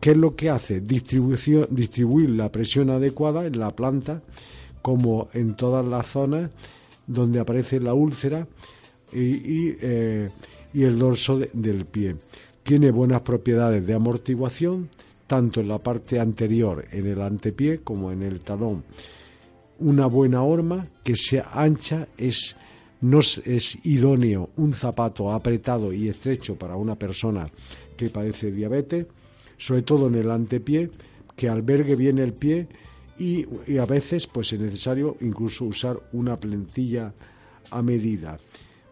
[0.00, 0.80] ¿Qué es lo que hace?
[0.80, 4.22] distribuir la presión adecuada en la planta,
[4.82, 6.50] como en todas las zonas
[7.06, 8.46] donde aparece la úlcera
[9.12, 10.28] y, eh,
[10.74, 12.16] el dorso del pie.
[12.68, 14.90] Tiene buenas propiedades de amortiguación,
[15.26, 18.84] tanto en la parte anterior, en el antepié, como en el talón.
[19.78, 22.56] Una buena horma que sea ancha es
[23.00, 27.48] no es idóneo un zapato apretado y estrecho para una persona
[27.96, 29.06] que padece diabetes,
[29.56, 30.90] sobre todo en el antepié,
[31.34, 32.68] que albergue bien el pie
[33.18, 33.46] y,
[33.78, 37.14] a veces pues es necesario incluso usar una plantilla
[37.70, 38.36] a medida.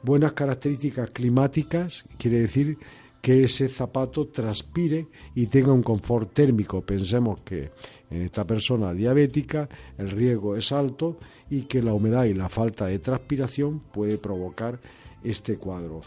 [0.03, 2.79] Buenas características climáticas quiere decir
[3.27, 6.83] que ese zapato transpire y tenga un confort térmico.
[6.83, 7.73] Pensemos que
[8.09, 11.19] en esta persona diabética el riesgo es alto
[11.51, 14.79] y que la humedad y la falta de transpiración puede provocar
[15.25, 16.03] este cuadro.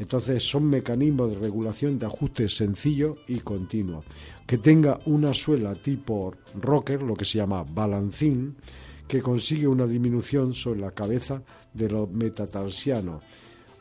[0.00, 4.02] Entonces son mecanismos de regulación de ajuste sencillo y continuo.
[4.44, 8.56] Que tenga una suela tipo rocker, lo que se llama balancín,
[9.06, 11.40] que consigue una disminución sobre la cabeza
[11.72, 13.22] de los metatarsianos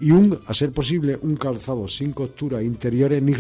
[0.04, 3.34] y un, a ser posible, un calzado sin costura interiores ni,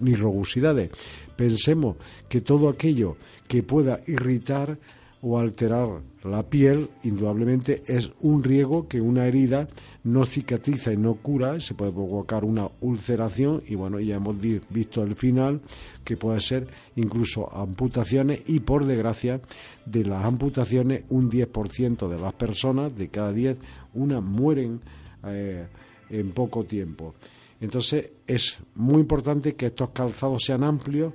[0.00, 0.90] ni rugosidades.
[1.36, 1.96] Pensemos
[2.28, 4.76] que todo aquello que pueda irritar
[5.22, 9.68] o alterar la piel, indudablemente es un riesgo que una herida
[10.02, 15.04] no cicatriza y no cura, se puede provocar una ulceración y bueno, ya hemos visto
[15.04, 15.60] el final
[16.02, 19.40] que puede ser incluso amputaciones y por desgracia
[19.86, 23.58] de las amputaciones un 10% de las personas, de cada 10,
[23.94, 24.80] una mueren
[25.24, 25.66] eh,
[26.10, 27.14] en poco tiempo.
[27.60, 31.12] Entonces es muy importante que estos calzados sean amplios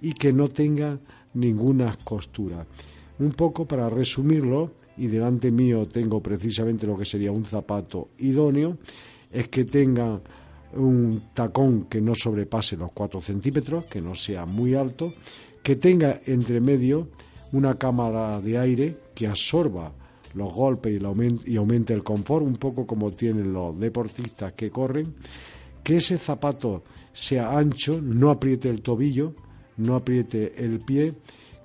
[0.00, 1.00] y que no tengan
[1.34, 2.66] ninguna costura.
[3.18, 8.78] Un poco para resumirlo, y delante mío tengo precisamente lo que sería un zapato idóneo,
[9.30, 10.20] es que tenga
[10.74, 15.14] un tacón que no sobrepase los 4 centímetros, que no sea muy alto,
[15.62, 17.08] que tenga entre medio
[17.52, 19.92] una cámara de aire que absorba
[20.36, 25.14] los golpes y, y aumente el confort, un poco como tienen los deportistas que corren,
[25.82, 29.32] que ese zapato sea ancho, no apriete el tobillo,
[29.78, 31.14] no apriete el pie,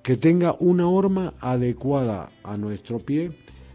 [0.02, 3.32] que tenga una horma adecuada a nuestro pie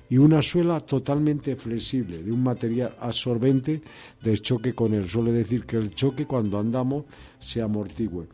[0.08, 3.82] y una suela totalmente flexible, de un material absorbente
[4.22, 7.04] de choque con el suelo, decir que el choque cuando andamos
[7.38, 8.26] se amortigüe.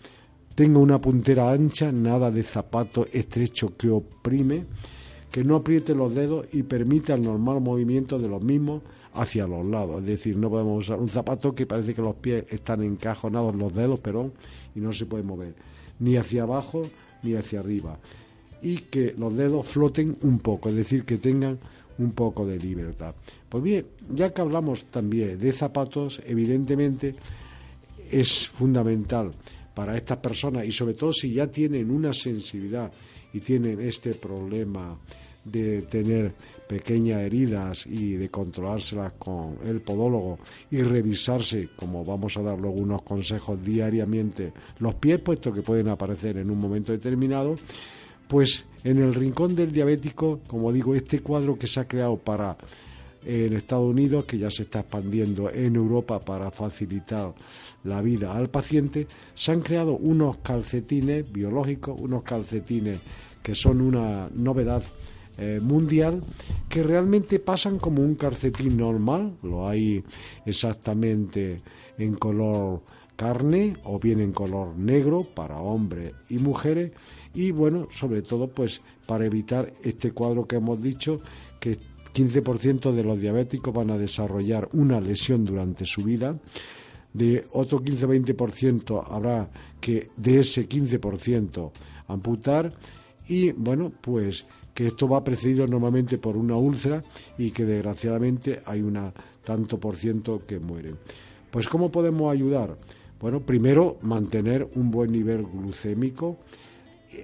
[0.54, 4.66] Tenga una puntera ancha, nada de zapato estrecho que oprime,
[5.32, 8.82] que no apriete los dedos y permita el normal movimiento de los mismos
[9.14, 10.00] hacia los lados.
[10.02, 13.74] Es decir, no podemos usar un zapato que parece que los pies están encajonados, los
[13.74, 14.32] dedos, perdón,
[14.74, 15.54] y no se puede mover,
[15.98, 16.82] ni hacia abajo
[17.22, 17.98] ni hacia arriba.
[18.60, 21.58] Y que los dedos floten un poco, es decir, que tengan
[21.98, 23.14] un poco de libertad.
[23.48, 27.14] Pues bien, ya que hablamos también de zapatos, evidentemente
[28.10, 29.32] es fundamental
[29.74, 32.92] para estas personas y sobre todo si ya tienen una sensibilidad
[33.32, 34.98] y tienen este problema
[35.44, 36.32] de tener
[36.68, 40.38] pequeñas heridas y de controlárselas con el podólogo
[40.70, 45.88] y revisarse, como vamos a dar luego unos consejos diariamente, los pies, puesto que pueden
[45.88, 47.56] aparecer en un momento determinado,
[48.28, 52.56] pues en el rincón del diabético, como digo, este cuadro que se ha creado para
[53.24, 57.32] en Estados Unidos, que ya se está expandiendo en Europa para facilitar
[57.84, 63.00] la vida al paciente, se han creado unos calcetines biológicos, unos calcetines
[63.42, 64.82] que son una novedad
[65.38, 66.22] eh, mundial
[66.68, 70.02] que realmente pasan como un calcetín normal, lo hay
[70.44, 71.60] exactamente
[71.98, 72.82] en color
[73.16, 76.92] carne o bien en color negro para hombres y mujeres
[77.34, 81.20] y bueno, sobre todo pues para evitar este cuadro que hemos dicho
[81.60, 81.78] que
[82.14, 86.36] 15% de los diabéticos van a desarrollar una lesión durante su vida,
[87.12, 91.70] de otro 15-20% habrá que de ese 15%
[92.08, 92.72] amputar
[93.28, 97.02] y bueno, pues que esto va precedido normalmente por una úlcera
[97.38, 99.12] y que desgraciadamente hay un
[99.44, 100.96] tanto por ciento que mueren.
[101.50, 102.76] Pues ¿cómo podemos ayudar?
[103.20, 106.38] Bueno, primero mantener un buen nivel glucémico.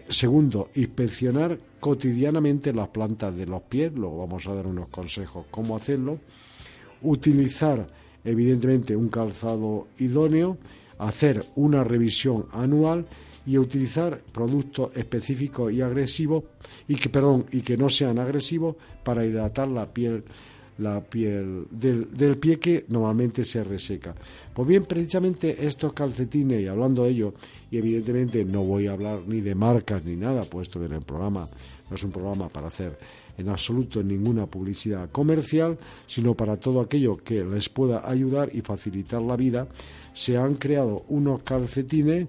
[0.09, 5.77] Segundo, inspeccionar cotidianamente las plantas de los pies, luego vamos a dar unos consejos cómo
[5.77, 6.19] hacerlo.
[7.03, 7.87] Utilizar
[8.25, 10.59] evidentemente un calzado idóneo,
[10.99, 13.07] hacer una revisión anual
[13.49, 16.45] y utilizar productos específicos y agresivos
[16.87, 20.23] y que perdón y que no sean agresivos para hidratar la piel
[20.77, 24.15] la piel del, del, pie que normalmente se reseca.
[24.55, 27.35] Pues bien, precisamente estos calcetines, y hablando de ello,
[27.69, 31.03] y evidentemente no voy a hablar ni de marcas ni nada, puesto que en el
[31.03, 31.49] programa
[31.91, 32.97] no es un programa para hacer
[33.39, 39.21] en absoluto ninguna publicidad comercial, sino para todo aquello que les pueda ayudar y facilitar
[39.21, 39.67] la vida,
[40.15, 42.29] se han creado unos calcetines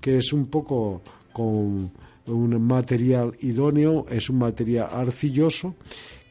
[0.00, 1.90] que es un poco con
[2.26, 5.74] un material idóneo, es un material arcilloso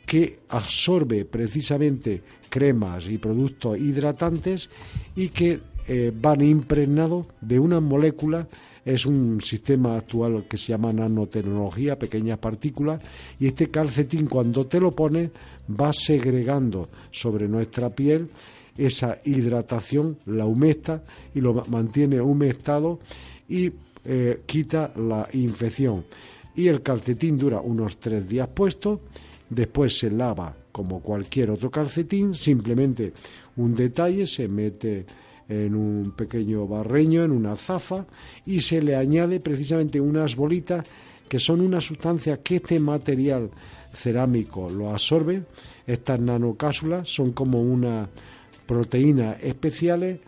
[0.06, 4.70] que absorbe precisamente cremas y productos hidratantes
[5.16, 8.48] y que eh, van impregnados de una molécula.
[8.86, 13.02] Es un sistema actual que se llama nanotecnología, pequeñas partículas,
[13.38, 15.32] y este calcetín cuando te lo pones
[15.70, 18.30] va segregando sobre nuestra piel
[18.78, 21.04] esa hidratación, la humecta
[21.34, 23.00] y lo mantiene humectado
[23.50, 23.72] y
[24.06, 26.06] eh, quita la infección.
[26.56, 29.02] Y el calcetín dura unos tres días puesto,
[29.50, 33.14] después se lava como cualquier otro calcetín, simplemente
[33.56, 35.06] un detalle, se mete
[35.50, 38.06] en un pequeño barreño, en una zafa,
[38.46, 40.86] y se le añade precisamente unas bolitas
[41.28, 43.50] que son una sustancia que este material
[43.94, 45.44] cerámico lo absorbe.
[45.86, 48.08] Estas nanocápsulas son como una
[48.66, 50.20] proteínas especiales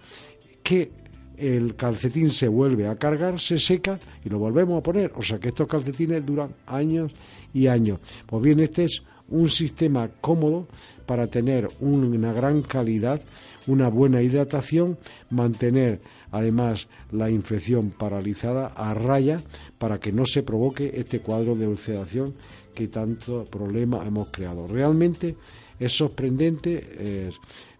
[0.63, 0.91] que
[1.39, 5.11] el calcetín se vuelve a cargar, se seca y lo volvemos a poner.
[5.15, 7.11] O sea que estos calcetines duran años
[7.53, 7.99] y años.
[8.25, 10.67] Pues bien, este es un sistema cómodo
[11.05, 13.21] para tener una gran calidad,
[13.67, 14.97] una buena hidratación,
[15.29, 19.39] mantener además la infección paralizada a raya
[19.77, 22.35] para que no se provoque este cuadro de ulceración
[22.75, 24.67] que tanto problema hemos creado.
[24.67, 25.35] Realmente
[25.79, 27.31] es sorprendente,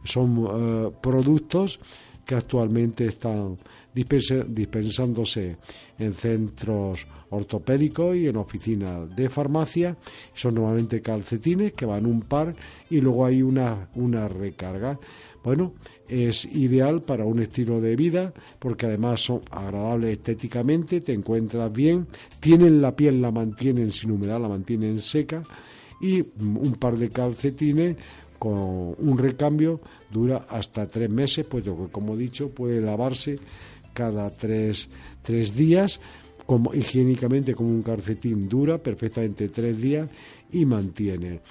[0.03, 1.79] son eh, productos
[2.29, 3.57] que actualmente están
[3.91, 5.57] dispensándose
[5.97, 9.97] en centros ortopédicos y en oficinas de farmacia.
[10.35, 12.53] Son normalmente calcetines que van un par
[12.87, 14.99] y luego hay una, una recarga.
[15.43, 15.73] Bueno,
[16.07, 22.05] es ideal para un estilo de vida porque además son agradables estéticamente, te encuentras bien,
[22.39, 25.41] tienen la piel, la mantienen sin humedad, la mantienen seca
[25.99, 27.97] y un par de calcetines
[28.39, 33.37] con un recambio dura hasta tres meses, pues que como he dicho puede lavarse
[33.93, 34.89] cada tres,
[35.21, 35.99] tres días,
[36.45, 40.09] como higiénicamente como un calcetín dura perfectamente tres días
[40.51, 41.41] y mantiene.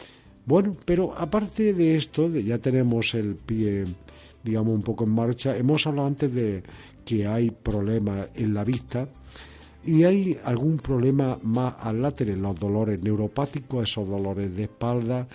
[0.45, 3.85] Bueno, pero aparte de esto, ya tenemos el pie,
[4.43, 5.55] digamos, un poco en marcha.
[5.55, 6.63] Hemos hablado antes de
[7.05, 9.07] que hay problemas en la vista
[9.85, 15.29] y hay algún problema más al lateral, los dolores neuropáticos, esos dolores de espalda,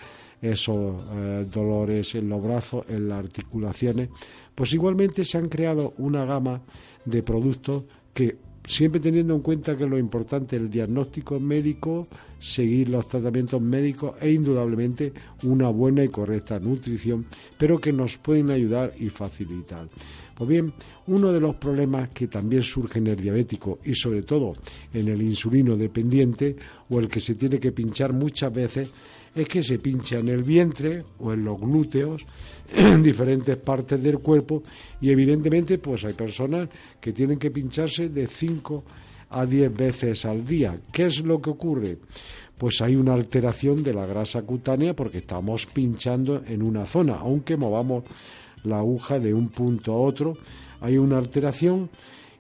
[0.44, 4.10] esos eh, dolores en los brazos, en las articulaciones,
[4.54, 6.62] pues igualmente se han creado una gama
[7.06, 8.36] de productos que
[8.66, 12.08] siempre teniendo en cuenta que lo importante es el diagnóstico médico,
[12.40, 15.14] seguir los tratamientos médicos e indudablemente
[15.44, 17.26] una buena y correcta nutrición,
[17.58, 19.88] pero que nos pueden ayudar y facilitar.
[20.36, 20.74] Pues bien,
[21.08, 24.56] uno de los problemas que también surge en el diabético y sobre todo
[24.94, 26.56] en el insulino dependiente
[26.90, 28.92] o el que se tiene que pinchar muchas veces
[29.36, 32.26] es que se pincha en el vientre o en los glúteos,
[32.72, 34.64] en diferentes partes del cuerpo
[35.02, 36.70] y evidentemente pues hay personas
[37.02, 38.84] que tienen que pincharse de 5
[39.32, 40.80] a 10 veces al día.
[40.92, 41.98] ¿Qué es lo que ocurre?
[42.58, 47.58] Pues hay una alteración de la grasa cutánea porque estamos pinchando en una zona, aunque
[47.58, 48.04] movamos
[48.64, 50.38] la aguja de un punto a otro,
[50.80, 51.90] hay una alteración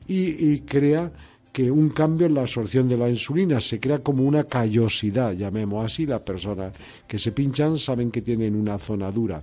[0.08, 1.12] y, y crea
[1.54, 5.86] que un cambio en la absorción de la insulina se crea como una callosidad, llamemos
[5.86, 6.76] así, las personas
[7.08, 9.42] que se pinchan saben que tienen una zona dura.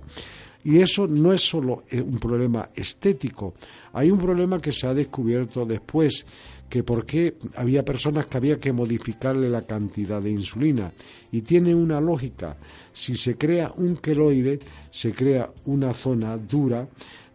[0.65, 3.53] Y eso no es solo eh, un problema estético,
[3.93, 6.25] hay un problema que se ha descubierto después,
[6.69, 10.91] que por qué había personas que había que modificarle la cantidad de insulina.
[11.31, 12.57] Y tiene una lógica,
[12.93, 14.59] si se crea un queloide,
[14.89, 16.87] se crea una zona dura,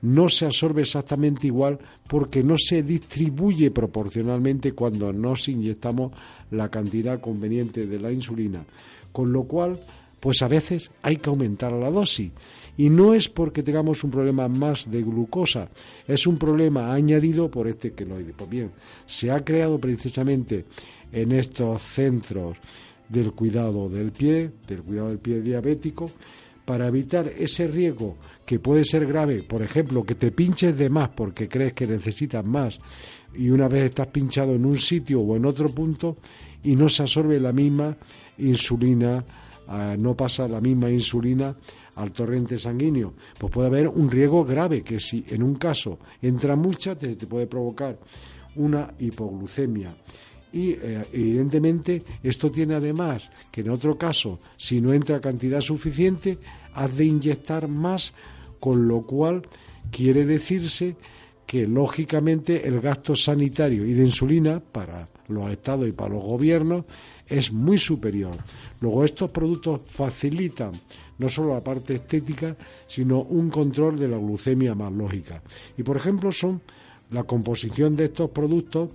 [0.06, 6.12] no se absorbe exactamente igual porque no se distribuye proporcionalmente cuando nos inyectamos
[6.52, 8.64] la cantidad conveniente de la insulina.
[9.10, 9.80] Con lo cual,
[10.20, 12.30] pues a veces hay que aumentar la dosis.
[12.76, 15.70] Y no es porque tengamos un problema más de glucosa,
[16.06, 18.32] es un problema añadido por este queloide.
[18.36, 18.70] Pues bien,
[19.06, 20.66] se ha creado precisamente
[21.10, 22.58] en estos centros
[23.08, 26.10] del cuidado del pie, del cuidado del pie diabético,
[26.66, 31.10] para evitar ese riesgo que puede ser grave, por ejemplo, que te pinches de más
[31.10, 32.78] porque crees que necesitas más
[33.34, 36.16] y una vez estás pinchado en un sitio o en otro punto
[36.64, 37.96] y no se absorbe la misma
[38.38, 39.24] insulina,
[39.68, 41.54] ah, no pasa la misma insulina
[41.94, 46.56] al torrente sanguíneo, pues puede haber un riesgo grave que si en un caso entra
[46.56, 47.98] mucha te puede provocar
[48.56, 49.94] una hipoglucemia
[50.56, 56.38] y eh, evidentemente esto tiene además que en otro caso, si no entra cantidad suficiente,
[56.72, 58.14] has de inyectar más,
[58.58, 59.42] con lo cual
[59.90, 60.96] quiere decirse
[61.46, 66.86] que lógicamente el gasto sanitario y de insulina para los estados y para los gobiernos
[67.26, 68.34] es muy superior.
[68.80, 70.72] Luego estos productos facilitan
[71.18, 72.56] no solo la parte estética,
[72.88, 75.42] sino un control de la glucemia más lógica.
[75.76, 76.62] Y por ejemplo son
[77.10, 78.88] la composición de estos productos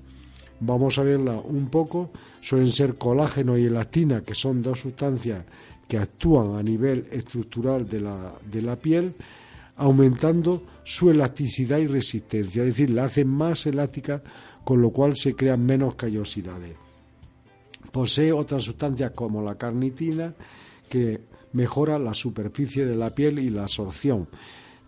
[0.62, 5.44] vamos a verla un poco, suelen ser colágeno y elastina, que son dos sustancias
[5.88, 9.14] que actúan a nivel estructural de la, de la piel,
[9.76, 14.22] aumentando su elasticidad y resistencia, es decir, la hacen más elástica,
[14.64, 16.78] con lo cual se crean menos callosidades.
[17.92, 20.34] Posee otras sustancias como la carnitina,
[20.88, 21.22] que
[21.54, 24.28] mejora la superficie de la piel y la absorción.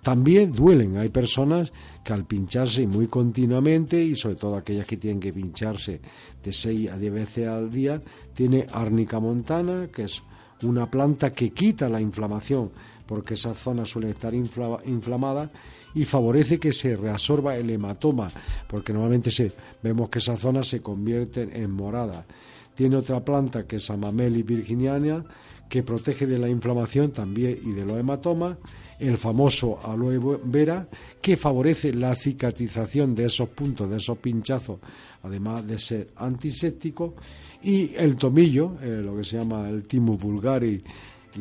[0.04, 0.98] También duelen.
[0.98, 1.72] Hay personas
[2.04, 6.00] que al pincharse muy continuamente y sobre todo aquellas que tienen que pincharse
[6.44, 8.02] de 6 a 10 veces al día,
[8.34, 10.22] tiene árnica montana, que es
[10.62, 12.70] una planta que quita la inflamación
[13.06, 15.52] porque esa zona suele estar inflamada
[15.94, 18.32] y favorece que se reabsorba el hematoma,
[18.68, 19.52] porque normalmente se,
[19.82, 22.26] vemos que esa zona se convierte en morada.
[22.74, 25.24] Tiene otra planta que es Amamelis virginiana,
[25.74, 28.60] que protege de la inflamación también y de los hematomas,
[29.00, 30.88] el famoso aloe vera,
[31.20, 34.78] que favorece la cicatrización de esos puntos, de esos pinchazos,
[35.24, 37.16] además de ser antiséptico,
[37.64, 40.80] y el tomillo, eh, lo que se llama el timo vulgari,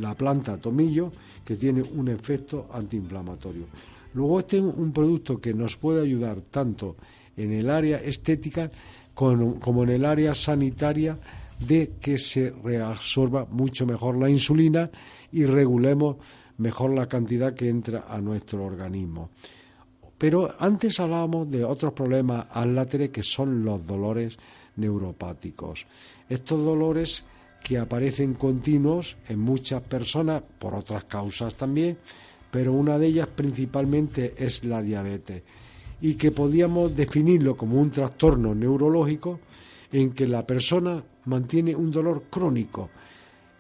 [0.01, 1.13] la planta tomillo,
[1.45, 3.67] que tiene un efecto antiinflamatorio.
[4.15, 6.97] Luego este es un producto que nos puede ayudar tanto
[7.37, 8.71] en el área estética
[9.13, 11.19] como en el área sanitaria
[11.67, 14.91] de que se reabsorba mucho mejor la insulina
[15.33, 16.17] y regulemos
[16.59, 19.31] mejor la cantidad que entra a nuestro organismo.
[20.19, 24.37] Pero antes hablábamos de otros problemas aláteres que son los dolores
[24.77, 25.87] neuropáticos.
[26.29, 27.25] Estos dolores
[27.63, 31.99] que aparecen continuos en muchas personas por otras causas también,
[32.51, 35.43] pero una de ellas principalmente es la diabetes
[36.01, 39.41] y que podíamos definirlo como un trastorno neurológico
[39.93, 42.91] en que la persona mantiene un dolor crónico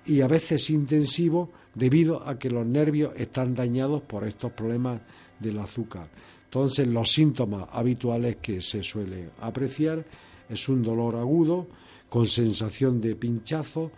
[0.06, 5.00] y a veces intensivo debido a que los nervios están dañados por estos problemas
[5.38, 6.08] del azúcar.
[6.44, 10.04] Entonces los síntomas habituales que se suele apreciar
[10.48, 11.66] es un dolor agudo
[12.08, 13.90] con sensación de pinchazo,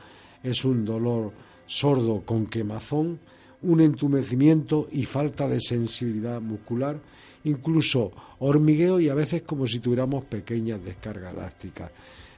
[0.42, 1.32] es un dolor
[1.66, 3.18] sordo con quemazón,
[3.62, 7.00] un entumecimiento y falta de sensibilidad muscular,
[7.44, 11.90] incluso hormigueo y a veces como si tuviéramos pequeñas descargas eléctricas.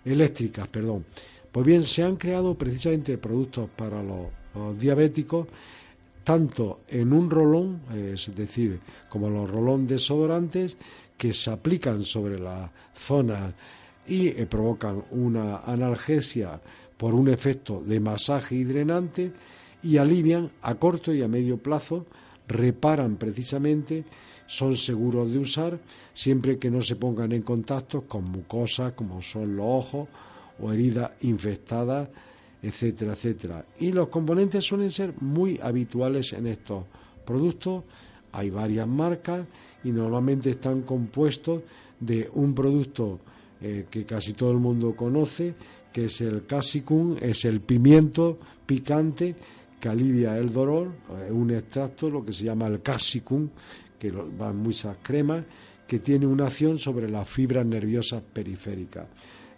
[0.06, 1.04] Eléctricas perdón.
[1.52, 4.26] Pues bien, se han creado precisamente productos para los,
[4.78, 5.46] diabéticos,
[6.22, 10.76] tanto en un rolón, es decir, como los rolón desodorantes,
[11.16, 13.54] que se aplican sobre la zona
[14.06, 16.60] y eh, provocan una analgesia
[16.96, 19.32] por un efecto de masaje y drenante
[19.82, 22.06] y alivian a corto y a medio plazo,
[22.48, 24.04] reparan precisamente,
[24.46, 25.78] son seguros de usar
[26.14, 30.08] siempre que no se pongan en contacto con mucosas como son los ojos
[30.60, 32.08] o heridas infectadas,
[32.62, 33.64] etcétera, etcétera.
[33.78, 36.84] Y los componentes suelen ser muy habituales en estos
[37.24, 37.84] productos.
[38.32, 39.46] Hay varias marcas
[39.84, 41.62] y normalmente están compuestos
[42.00, 43.20] de un producto
[43.60, 45.54] eh, que casi todo el mundo conoce,
[45.92, 49.34] que es el casicum, es el pimiento picante
[49.80, 50.90] que alivia el dolor,
[51.26, 53.48] es un extracto, lo que se llama el casicum,
[53.98, 55.44] que va en muchas cremas,
[55.86, 59.06] que tiene una acción sobre las fibras nerviosas periféricas.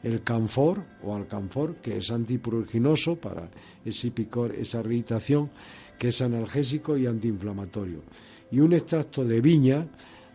[0.02, 3.48] El canfor o alcanfor, que es antipurginoso para
[3.84, 5.50] ese picor, esa irritación,
[5.98, 8.02] que es analgésico y antiinflamatorio.
[8.50, 9.86] Y un extracto de viña,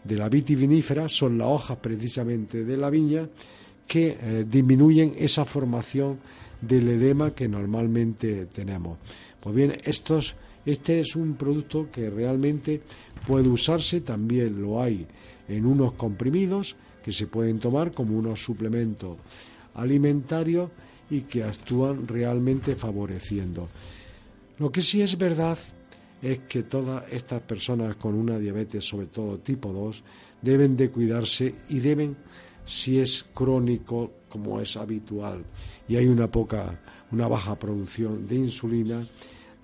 [0.04, 3.30] de la vitivinífera, son las hojas precisamente de la viña,
[3.88, 6.20] que eh, disminuyen esa formación
[6.60, 8.98] del edema que normalmente tenemos.
[9.40, 10.36] Pues bien, estos,
[10.66, 12.82] este es un producto que realmente
[13.28, 15.06] puede usarse, también lo hay
[15.48, 19.18] en unos comprimidos que se pueden tomar como unos suplementos
[19.76, 20.70] alimentarios
[21.10, 23.68] y que actúan realmente favoreciendo.
[24.60, 25.58] Lo que sí es verdad
[26.22, 30.04] es que todas estas personas con una diabetes, sobre todo tipo 2,
[30.42, 32.16] deben de cuidarse y deben
[32.66, 35.44] si es crónico como es habitual
[35.88, 36.80] y hay una poca
[37.12, 39.06] una baja producción de insulina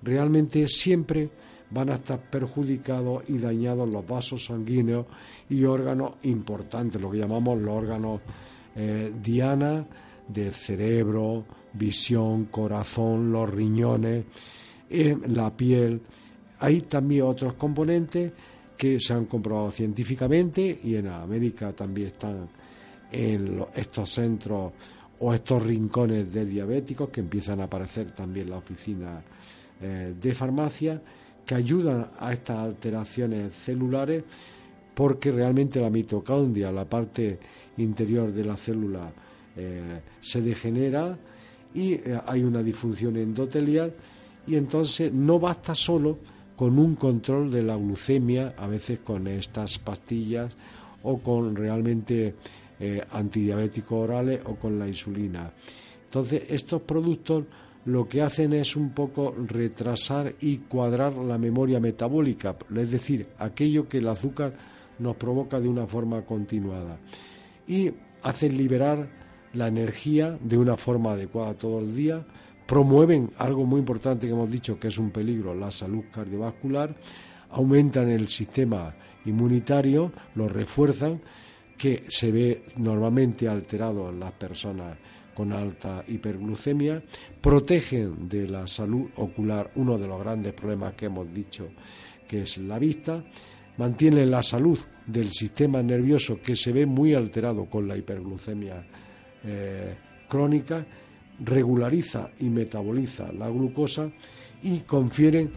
[0.02, 1.30] realmente siempre
[1.70, 5.06] van a estar perjudicados y dañados los vasos sanguíneos
[5.48, 8.20] y órganos importantes lo que llamamos los órganos
[8.74, 9.86] eh, diana
[10.26, 14.24] del cerebro visión corazón los riñones
[14.88, 16.00] eh, la piel.
[16.58, 18.32] Hay también otros componentes
[18.76, 22.48] que se han comprobado científicamente y en América también están
[23.12, 24.72] en estos centros
[25.20, 29.22] o estos rincones de diabéticos que empiezan a aparecer también la oficina
[29.82, 31.00] eh, de farmacia
[31.46, 34.22] que ayudan a estas alteraciones celulares
[34.94, 37.38] porque realmente la mitocondria, la parte
[37.78, 39.10] interior de la célula,
[39.56, 41.16] eh, se degenera
[41.72, 43.94] y eh, hay una disfunción endotelial
[44.46, 46.18] y entonces no basta solo
[46.56, 50.52] con un control de la glucemia, a veces con estas pastillas
[51.02, 52.34] o con realmente
[53.12, 55.50] antidiabéticos orales o con la insulina.
[56.04, 57.44] Entonces, estos productos
[57.86, 63.88] lo que hacen es un poco retrasar y cuadrar la memoria metabólica, es decir, aquello
[63.88, 64.54] que el azúcar
[64.98, 66.98] nos provoca de una forma continuada.
[67.66, 67.90] Y
[68.22, 69.08] hacen liberar
[69.54, 72.24] la energía de una forma adecuada todo el día,
[72.66, 76.94] promueven algo muy importante que hemos dicho que es un peligro, la salud cardiovascular,
[77.50, 81.20] aumentan el sistema inmunitario, lo refuerzan
[81.76, 84.98] que se ve normalmente alterado en las personas
[85.34, 87.02] con alta hiperglucemia,
[87.40, 91.68] protegen de la salud ocular uno de los grandes problemas que hemos dicho
[92.28, 93.24] que es la vista,
[93.76, 98.84] mantienen la salud del sistema nervioso que se ve muy alterado con la hiperglucemia
[99.44, 99.94] eh,
[100.28, 100.86] crónica,
[101.44, 104.10] regulariza y metaboliza la glucosa
[104.62, 105.50] y confieren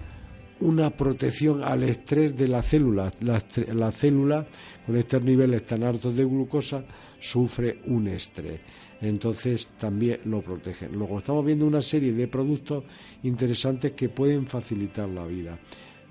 [0.62, 3.12] una protección al estrés de la célula.
[3.22, 3.44] La,
[3.74, 4.48] la célula,
[4.86, 6.84] con estos niveles tan altos de glucosa,
[7.20, 8.62] sufre un estrés.
[9.04, 10.94] Entonces también lo protegen.
[10.94, 12.86] Luego estamos viendo una serie de productos
[13.24, 15.60] interesantes que pueden facilitar la vida.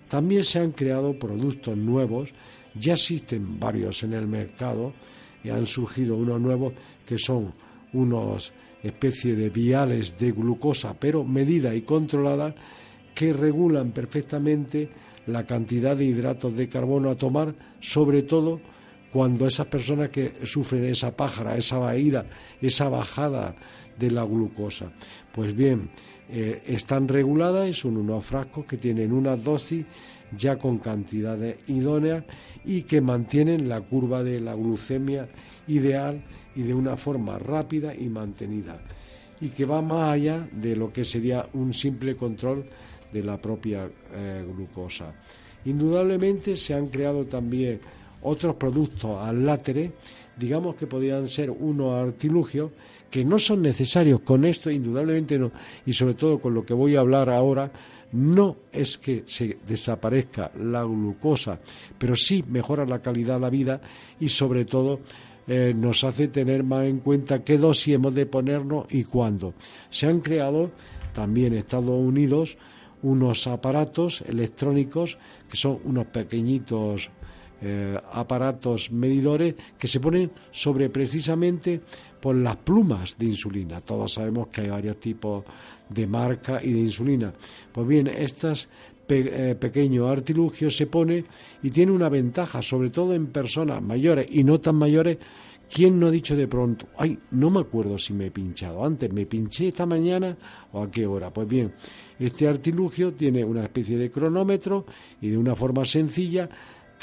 [0.08, 2.28] También se han creado productos nuevos,
[2.74, 4.92] ya existen varios en el mercado
[5.42, 6.74] y han surgido unos nuevos
[7.06, 7.54] que son
[7.94, 12.54] unos especie de viales de glucosa, pero medida y controlada,
[13.14, 14.90] que regulan perfectamente
[15.26, 18.60] la cantidad de hidratos de carbono a tomar, sobre todo
[19.12, 22.24] cuando esas personas que sufren esa pájara, esa vaída,
[22.60, 23.54] esa bajada
[23.98, 24.90] de la glucosa.
[25.32, 25.90] Pues bien,
[26.30, 29.84] eh, están reguladas y son unos frascos que tienen una dosis
[30.36, 32.24] ya con cantidades idóneas
[32.64, 35.28] y que mantienen la curva de la glucemia
[35.68, 36.22] ideal
[36.56, 38.80] y de una forma rápida y mantenida
[39.42, 42.64] y que va más allá de lo que sería un simple control
[43.12, 45.12] de la propia eh, glucosa.
[45.64, 47.80] Indudablemente se han creado también
[48.22, 49.92] otros productos al látere,
[50.36, 52.70] digamos que podrían ser unos artilugios
[53.10, 55.52] que no son necesarios con esto, indudablemente no,
[55.84, 57.70] y sobre todo con lo que voy a hablar ahora,
[58.12, 61.60] no es que se desaparezca la glucosa,
[61.98, 63.80] pero sí mejora la calidad de la vida
[64.20, 65.00] y sobre todo
[65.46, 69.54] eh, nos hace tener más en cuenta qué dosis hemos de ponernos y cuándo.
[69.90, 70.70] Se han creado
[71.12, 72.56] también Estados Unidos
[73.02, 75.18] unos aparatos electrónicos
[75.50, 77.10] que son unos pequeñitos
[77.62, 81.80] eh, aparatos medidores que se ponen sobre precisamente
[82.20, 83.80] por las plumas de insulina.
[83.80, 85.44] Todos sabemos que hay varios tipos
[85.88, 87.32] de marca y de insulina.
[87.72, 88.68] Pues bien, estos
[89.08, 91.24] eh, pequeños artilugios se pone
[91.62, 95.18] y tiene una ventaja, sobre todo en personas mayores y no tan mayores.
[95.72, 99.10] ¿Quién no ha dicho de pronto, ay, no me acuerdo si me he pinchado antes,
[99.10, 100.36] me pinché esta mañana
[100.72, 101.32] o a qué hora?
[101.32, 101.72] Pues bien,
[102.18, 104.84] este artilugio tiene una especie de cronómetro
[105.20, 106.48] y de una forma sencilla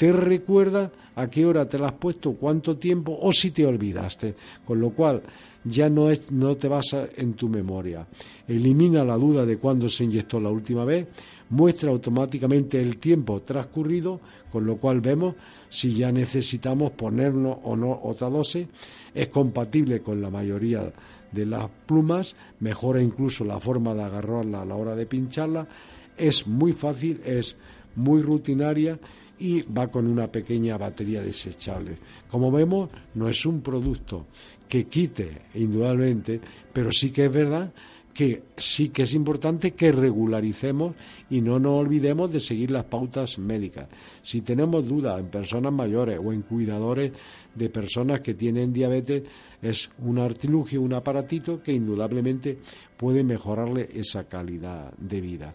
[0.00, 4.34] te recuerda a qué hora te la has puesto, cuánto tiempo o si te olvidaste.
[4.64, 5.20] Con lo cual
[5.62, 8.06] ya no, es, no te basa en tu memoria.
[8.48, 11.06] Elimina la duda de cuándo se inyectó la última vez,
[11.50, 14.20] muestra automáticamente el tiempo transcurrido,
[14.50, 15.34] con lo cual vemos
[15.68, 18.68] si ya necesitamos ponernos o no otra dosis.
[19.14, 20.90] Es compatible con la mayoría
[21.30, 25.68] de las plumas, mejora incluso la forma de agarrarla a la hora de pincharla.
[26.16, 27.54] Es muy fácil, es
[27.96, 28.98] muy rutinaria
[29.40, 31.96] y va con una pequeña batería desechable.
[32.30, 34.26] Como vemos, no es un producto
[34.68, 36.40] que quite indudablemente,
[36.72, 37.72] pero sí que es verdad
[38.12, 40.94] que sí que es importante que regularicemos
[41.30, 43.88] y no nos olvidemos de seguir las pautas médicas.
[44.22, 47.12] Si tenemos dudas en personas mayores o en cuidadores
[47.54, 49.22] de personas que tienen diabetes,
[49.62, 52.58] es un artilugio, un aparatito que indudablemente
[52.96, 55.54] puede mejorarle esa calidad de vida.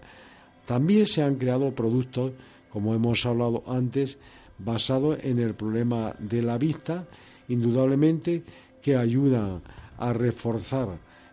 [0.66, 2.32] También se han creado productos
[2.76, 4.18] como hemos hablado antes,
[4.58, 7.06] basado en el problema de la vista,
[7.48, 8.44] indudablemente
[8.82, 9.62] que ayuda
[9.98, 10.90] a reforzar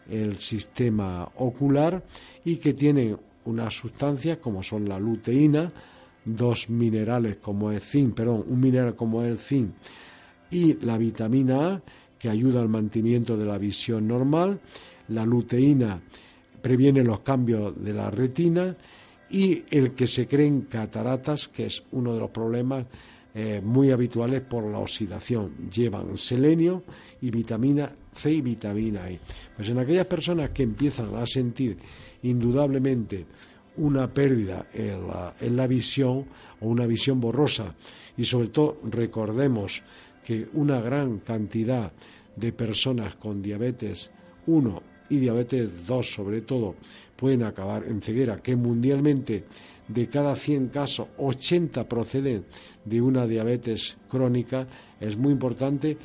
[0.09, 2.01] el sistema ocular
[2.45, 5.73] y que tienen unas sustancias como son la luteína,
[6.25, 9.73] dos minerales como el zinc, perdón, un mineral como el zinc
[10.49, 11.83] y la vitamina A
[12.21, 14.61] que ayuda al mantenimiento de la visión normal,
[15.09, 16.01] la luteína
[16.63, 18.77] previene los cambios de la retina
[19.33, 22.87] y el que se creen cataratas, que es uno de los problemas
[23.35, 25.71] eh, muy habituales por la oxidación.
[25.71, 26.85] Llevan selenio
[27.23, 29.19] y vitamina C y vitamina E.
[29.57, 31.79] Pues en aquellas personas que empiezan a sentir
[32.23, 33.25] indudablemente
[33.79, 36.27] una pérdida en la, en la visión
[36.61, 37.75] o una visión borrosa
[38.19, 39.83] y sobre todo recordemos
[40.23, 41.91] que una gran cantidad
[42.37, 44.11] de personas con diabetes
[44.47, 46.75] 1 y diabetes 2 sobre todo
[47.23, 49.45] pueden acabar en ceguera, que mundialmente
[49.87, 52.47] de cada 100 casos, 80 proceden
[52.85, 54.67] de una diabetes crónica,
[54.99, 55.97] es muy importante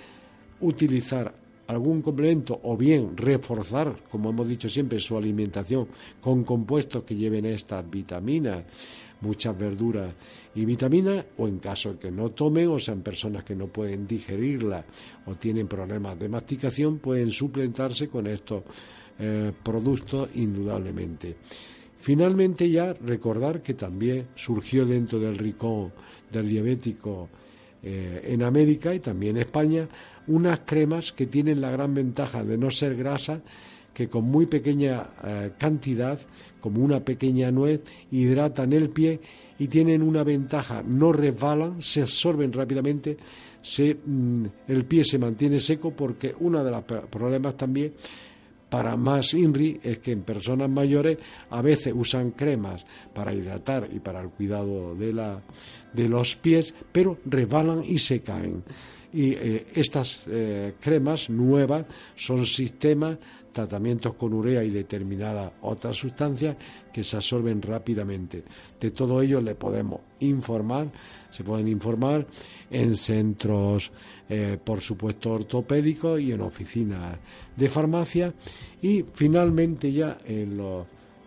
[0.62, 1.34] utilizar
[1.66, 5.88] algún complemento o bien reforzar, como hemos dicho siempre, su alimentación
[6.22, 8.66] con compuestos que lleven estas vitaminas,
[9.22, 10.14] muchas verduras
[10.54, 14.86] y vitaminas, o en caso que no tomen, o sean personas que no pueden digerirla
[15.26, 18.62] o tienen problemas de masticación, pueden suplentarse con estos
[19.20, 21.36] eh, producto indudablemente.
[22.00, 25.92] Finalmente ya recordar que también surgió dentro del ricón
[26.32, 27.28] del diabético
[27.84, 29.88] eh, en América y también en España
[30.28, 33.42] unas cremas que tienen la gran ventaja de no ser grasa,
[33.94, 36.20] que con muy pequeña eh, cantidad,
[36.62, 39.20] como una pequeña nuez, hidratan el pie
[39.58, 43.18] y tienen una ventaja, no resbalan, se absorben rápidamente,
[43.62, 47.94] se, mm, el pie se mantiene seco porque uno de los problemas también
[48.70, 51.18] para más INRI es que en personas mayores
[51.50, 55.42] a veces usan cremas para hidratar y para el cuidado de, la,
[55.94, 58.64] de los pies, pero resbalan y se caen.
[59.14, 63.18] Y eh, estas eh, cremas nuevas son sistemas
[63.58, 66.56] tratamientos con urea y determinadas otras sustancias
[66.94, 68.44] que se absorben rápidamente.
[68.80, 70.92] De todo ello le podemos informar,
[71.32, 72.28] se pueden informar
[72.70, 73.92] en centros,
[74.30, 77.18] eh, por supuesto, ortopédicos y en oficinas
[77.56, 78.32] de farmacia.
[78.80, 80.86] Y finalmente ya en los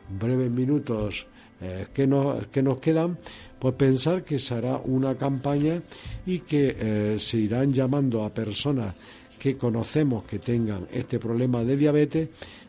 [0.09, 1.27] breves minutos
[1.61, 3.19] eh, que, nos, que nos quedan,
[3.59, 5.83] pues pensar que se hará una campaña
[6.27, 8.95] y que eh, se irán llamando a personas
[9.41, 12.29] que conocemos que tengan este problema de diabetes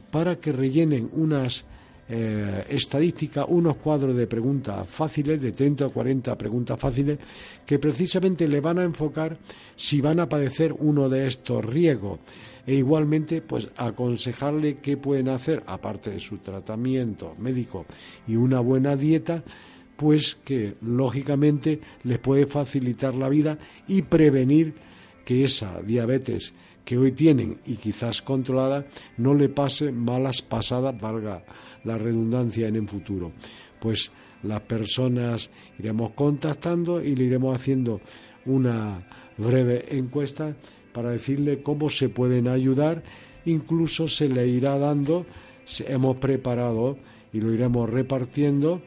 [0.09, 1.65] para que rellenen unas
[2.07, 7.19] eh, estadísticas, unos cuadros de preguntas fáciles, de 30 o 40 preguntas fáciles,
[7.65, 9.37] que precisamente le van a enfocar
[9.75, 12.19] si van a padecer uno de estos riesgos.
[12.65, 17.85] E igualmente pues aconsejarle qué pueden hacer aparte de su tratamiento médico
[18.27, 19.43] y una buena dieta
[19.97, 23.57] pues que lógicamente les puede facilitar la vida
[23.87, 24.73] y prevenir
[25.25, 26.53] que esa diabetes
[26.85, 28.85] que hoy tienen y quizás controlada
[29.17, 31.43] no le pase malas pasadas, valga
[31.83, 33.31] la redundancia en el futuro.
[33.79, 34.11] Pues
[34.43, 38.01] las personas iremos contactando y le iremos haciendo
[38.45, 39.07] una
[39.37, 40.55] breve encuesta
[40.93, 43.03] para decirle cómo se pueden ayudar,
[43.45, 45.25] incluso se le irá dando,
[45.87, 46.97] hemos preparado
[47.31, 48.81] y lo iremos repartiendo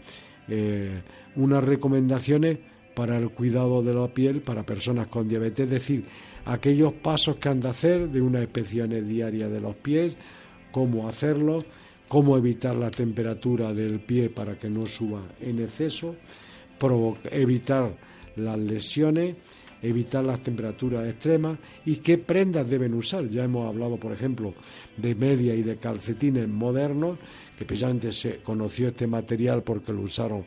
[0.48, 1.02] eh,
[1.36, 2.58] unas recomendaciones
[2.94, 6.04] para el cuidado de la piel para personas con diabetes, es decir,
[6.46, 10.16] aquellos pasos que han de hacer de una inspecciones diarias de los pies,
[10.70, 11.64] cómo hacerlo,
[12.08, 16.16] cómo evitar la temperatura del pie para que no suba en exceso,
[17.30, 17.96] evitar
[18.36, 19.36] las lesiones,
[19.82, 23.28] evitar las temperaturas extremas y qué prendas deben usar.
[23.28, 24.54] Ya hemos hablado, por ejemplo,
[24.96, 27.18] de media y de calcetines modernos,
[27.58, 30.44] que precisamente se conoció este material porque lo usaron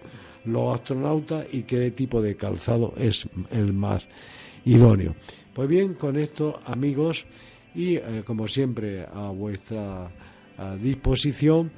[0.47, 4.07] los astronautas y qué tipo de calzado es el más
[4.65, 5.15] idóneo.
[5.53, 7.25] Pues bien, con esto, amigos,
[7.75, 10.09] y eh, como siempre a vuestra
[10.81, 11.71] disposición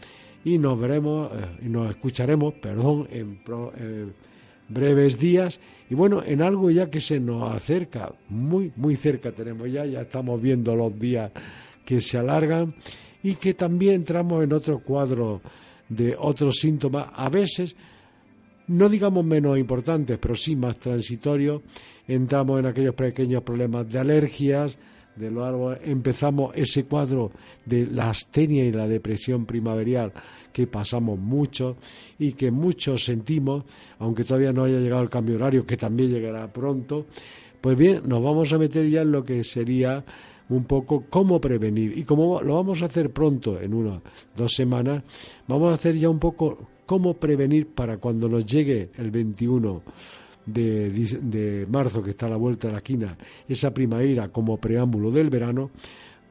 [0.45, 3.41] y nos veremos eh, y nos escucharemos, perdón, en
[4.69, 5.59] breves días
[5.89, 10.01] y bueno, en algo ya que se nos acerca, muy muy cerca tenemos ya, ya
[10.01, 11.31] estamos viendo los días
[11.83, 12.75] que se alargan
[13.23, 15.41] y que también entramos en otro cuadro
[15.89, 17.75] de otros síntomas, a veces
[18.69, 21.61] no digamos menos importantes, pero sí más transitorios,
[22.07, 24.77] entramos en aquellos pequeños problemas de alergias,
[25.15, 27.31] de los árboles, empezamos ese cuadro
[27.65, 30.13] de la astenia y la depresión primaveral
[30.53, 31.77] que pasamos mucho
[32.17, 33.65] y que muchos sentimos,
[33.97, 37.07] aunque todavía no haya llegado el cambio horario, que también llegará pronto,
[37.59, 40.05] pues bien, nos vamos a meter ya en lo que sería
[40.47, 41.97] un poco cómo prevenir.
[41.97, 44.01] Y como lo vamos a hacer pronto, en unas
[44.35, 45.03] dos semanas,
[45.47, 46.57] vamos a hacer ya un poco
[46.89, 49.83] cómo prevenir para cuando nos llegue el 21
[50.43, 53.15] de, de, marzo, que está a la vuelta de la esquina,
[53.47, 55.69] esa primavera como preámbulo del verano,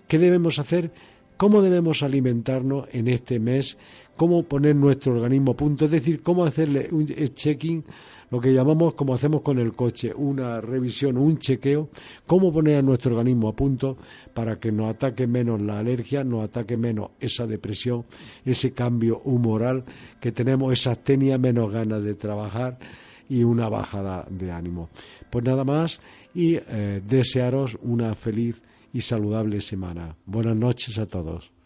[0.08, 0.90] ¿qué debemos hacer?
[1.36, 3.78] ¿Cómo debemos alimentarnos en este mes?
[4.18, 5.86] ¿Cómo poner nuestro organismo a punto?
[5.86, 7.84] Es decir, cómo hacerle un checking
[8.30, 11.88] lo que llamamos, como hacemos con el coche, una revisión, un chequeo,
[12.26, 13.96] cómo poner a nuestro organismo a punto
[14.34, 18.04] para que nos ataque menos la alergia, nos ataque menos esa depresión,
[18.44, 19.84] ese cambio humoral
[20.20, 22.78] que tenemos, esa astenia, menos ganas de trabajar
[23.28, 24.90] y una bajada de ánimo.
[25.30, 26.00] Pues nada más
[26.34, 28.60] y eh, desearos una feliz
[28.92, 30.16] y saludable semana.
[30.26, 31.57] Buenas noches a todos.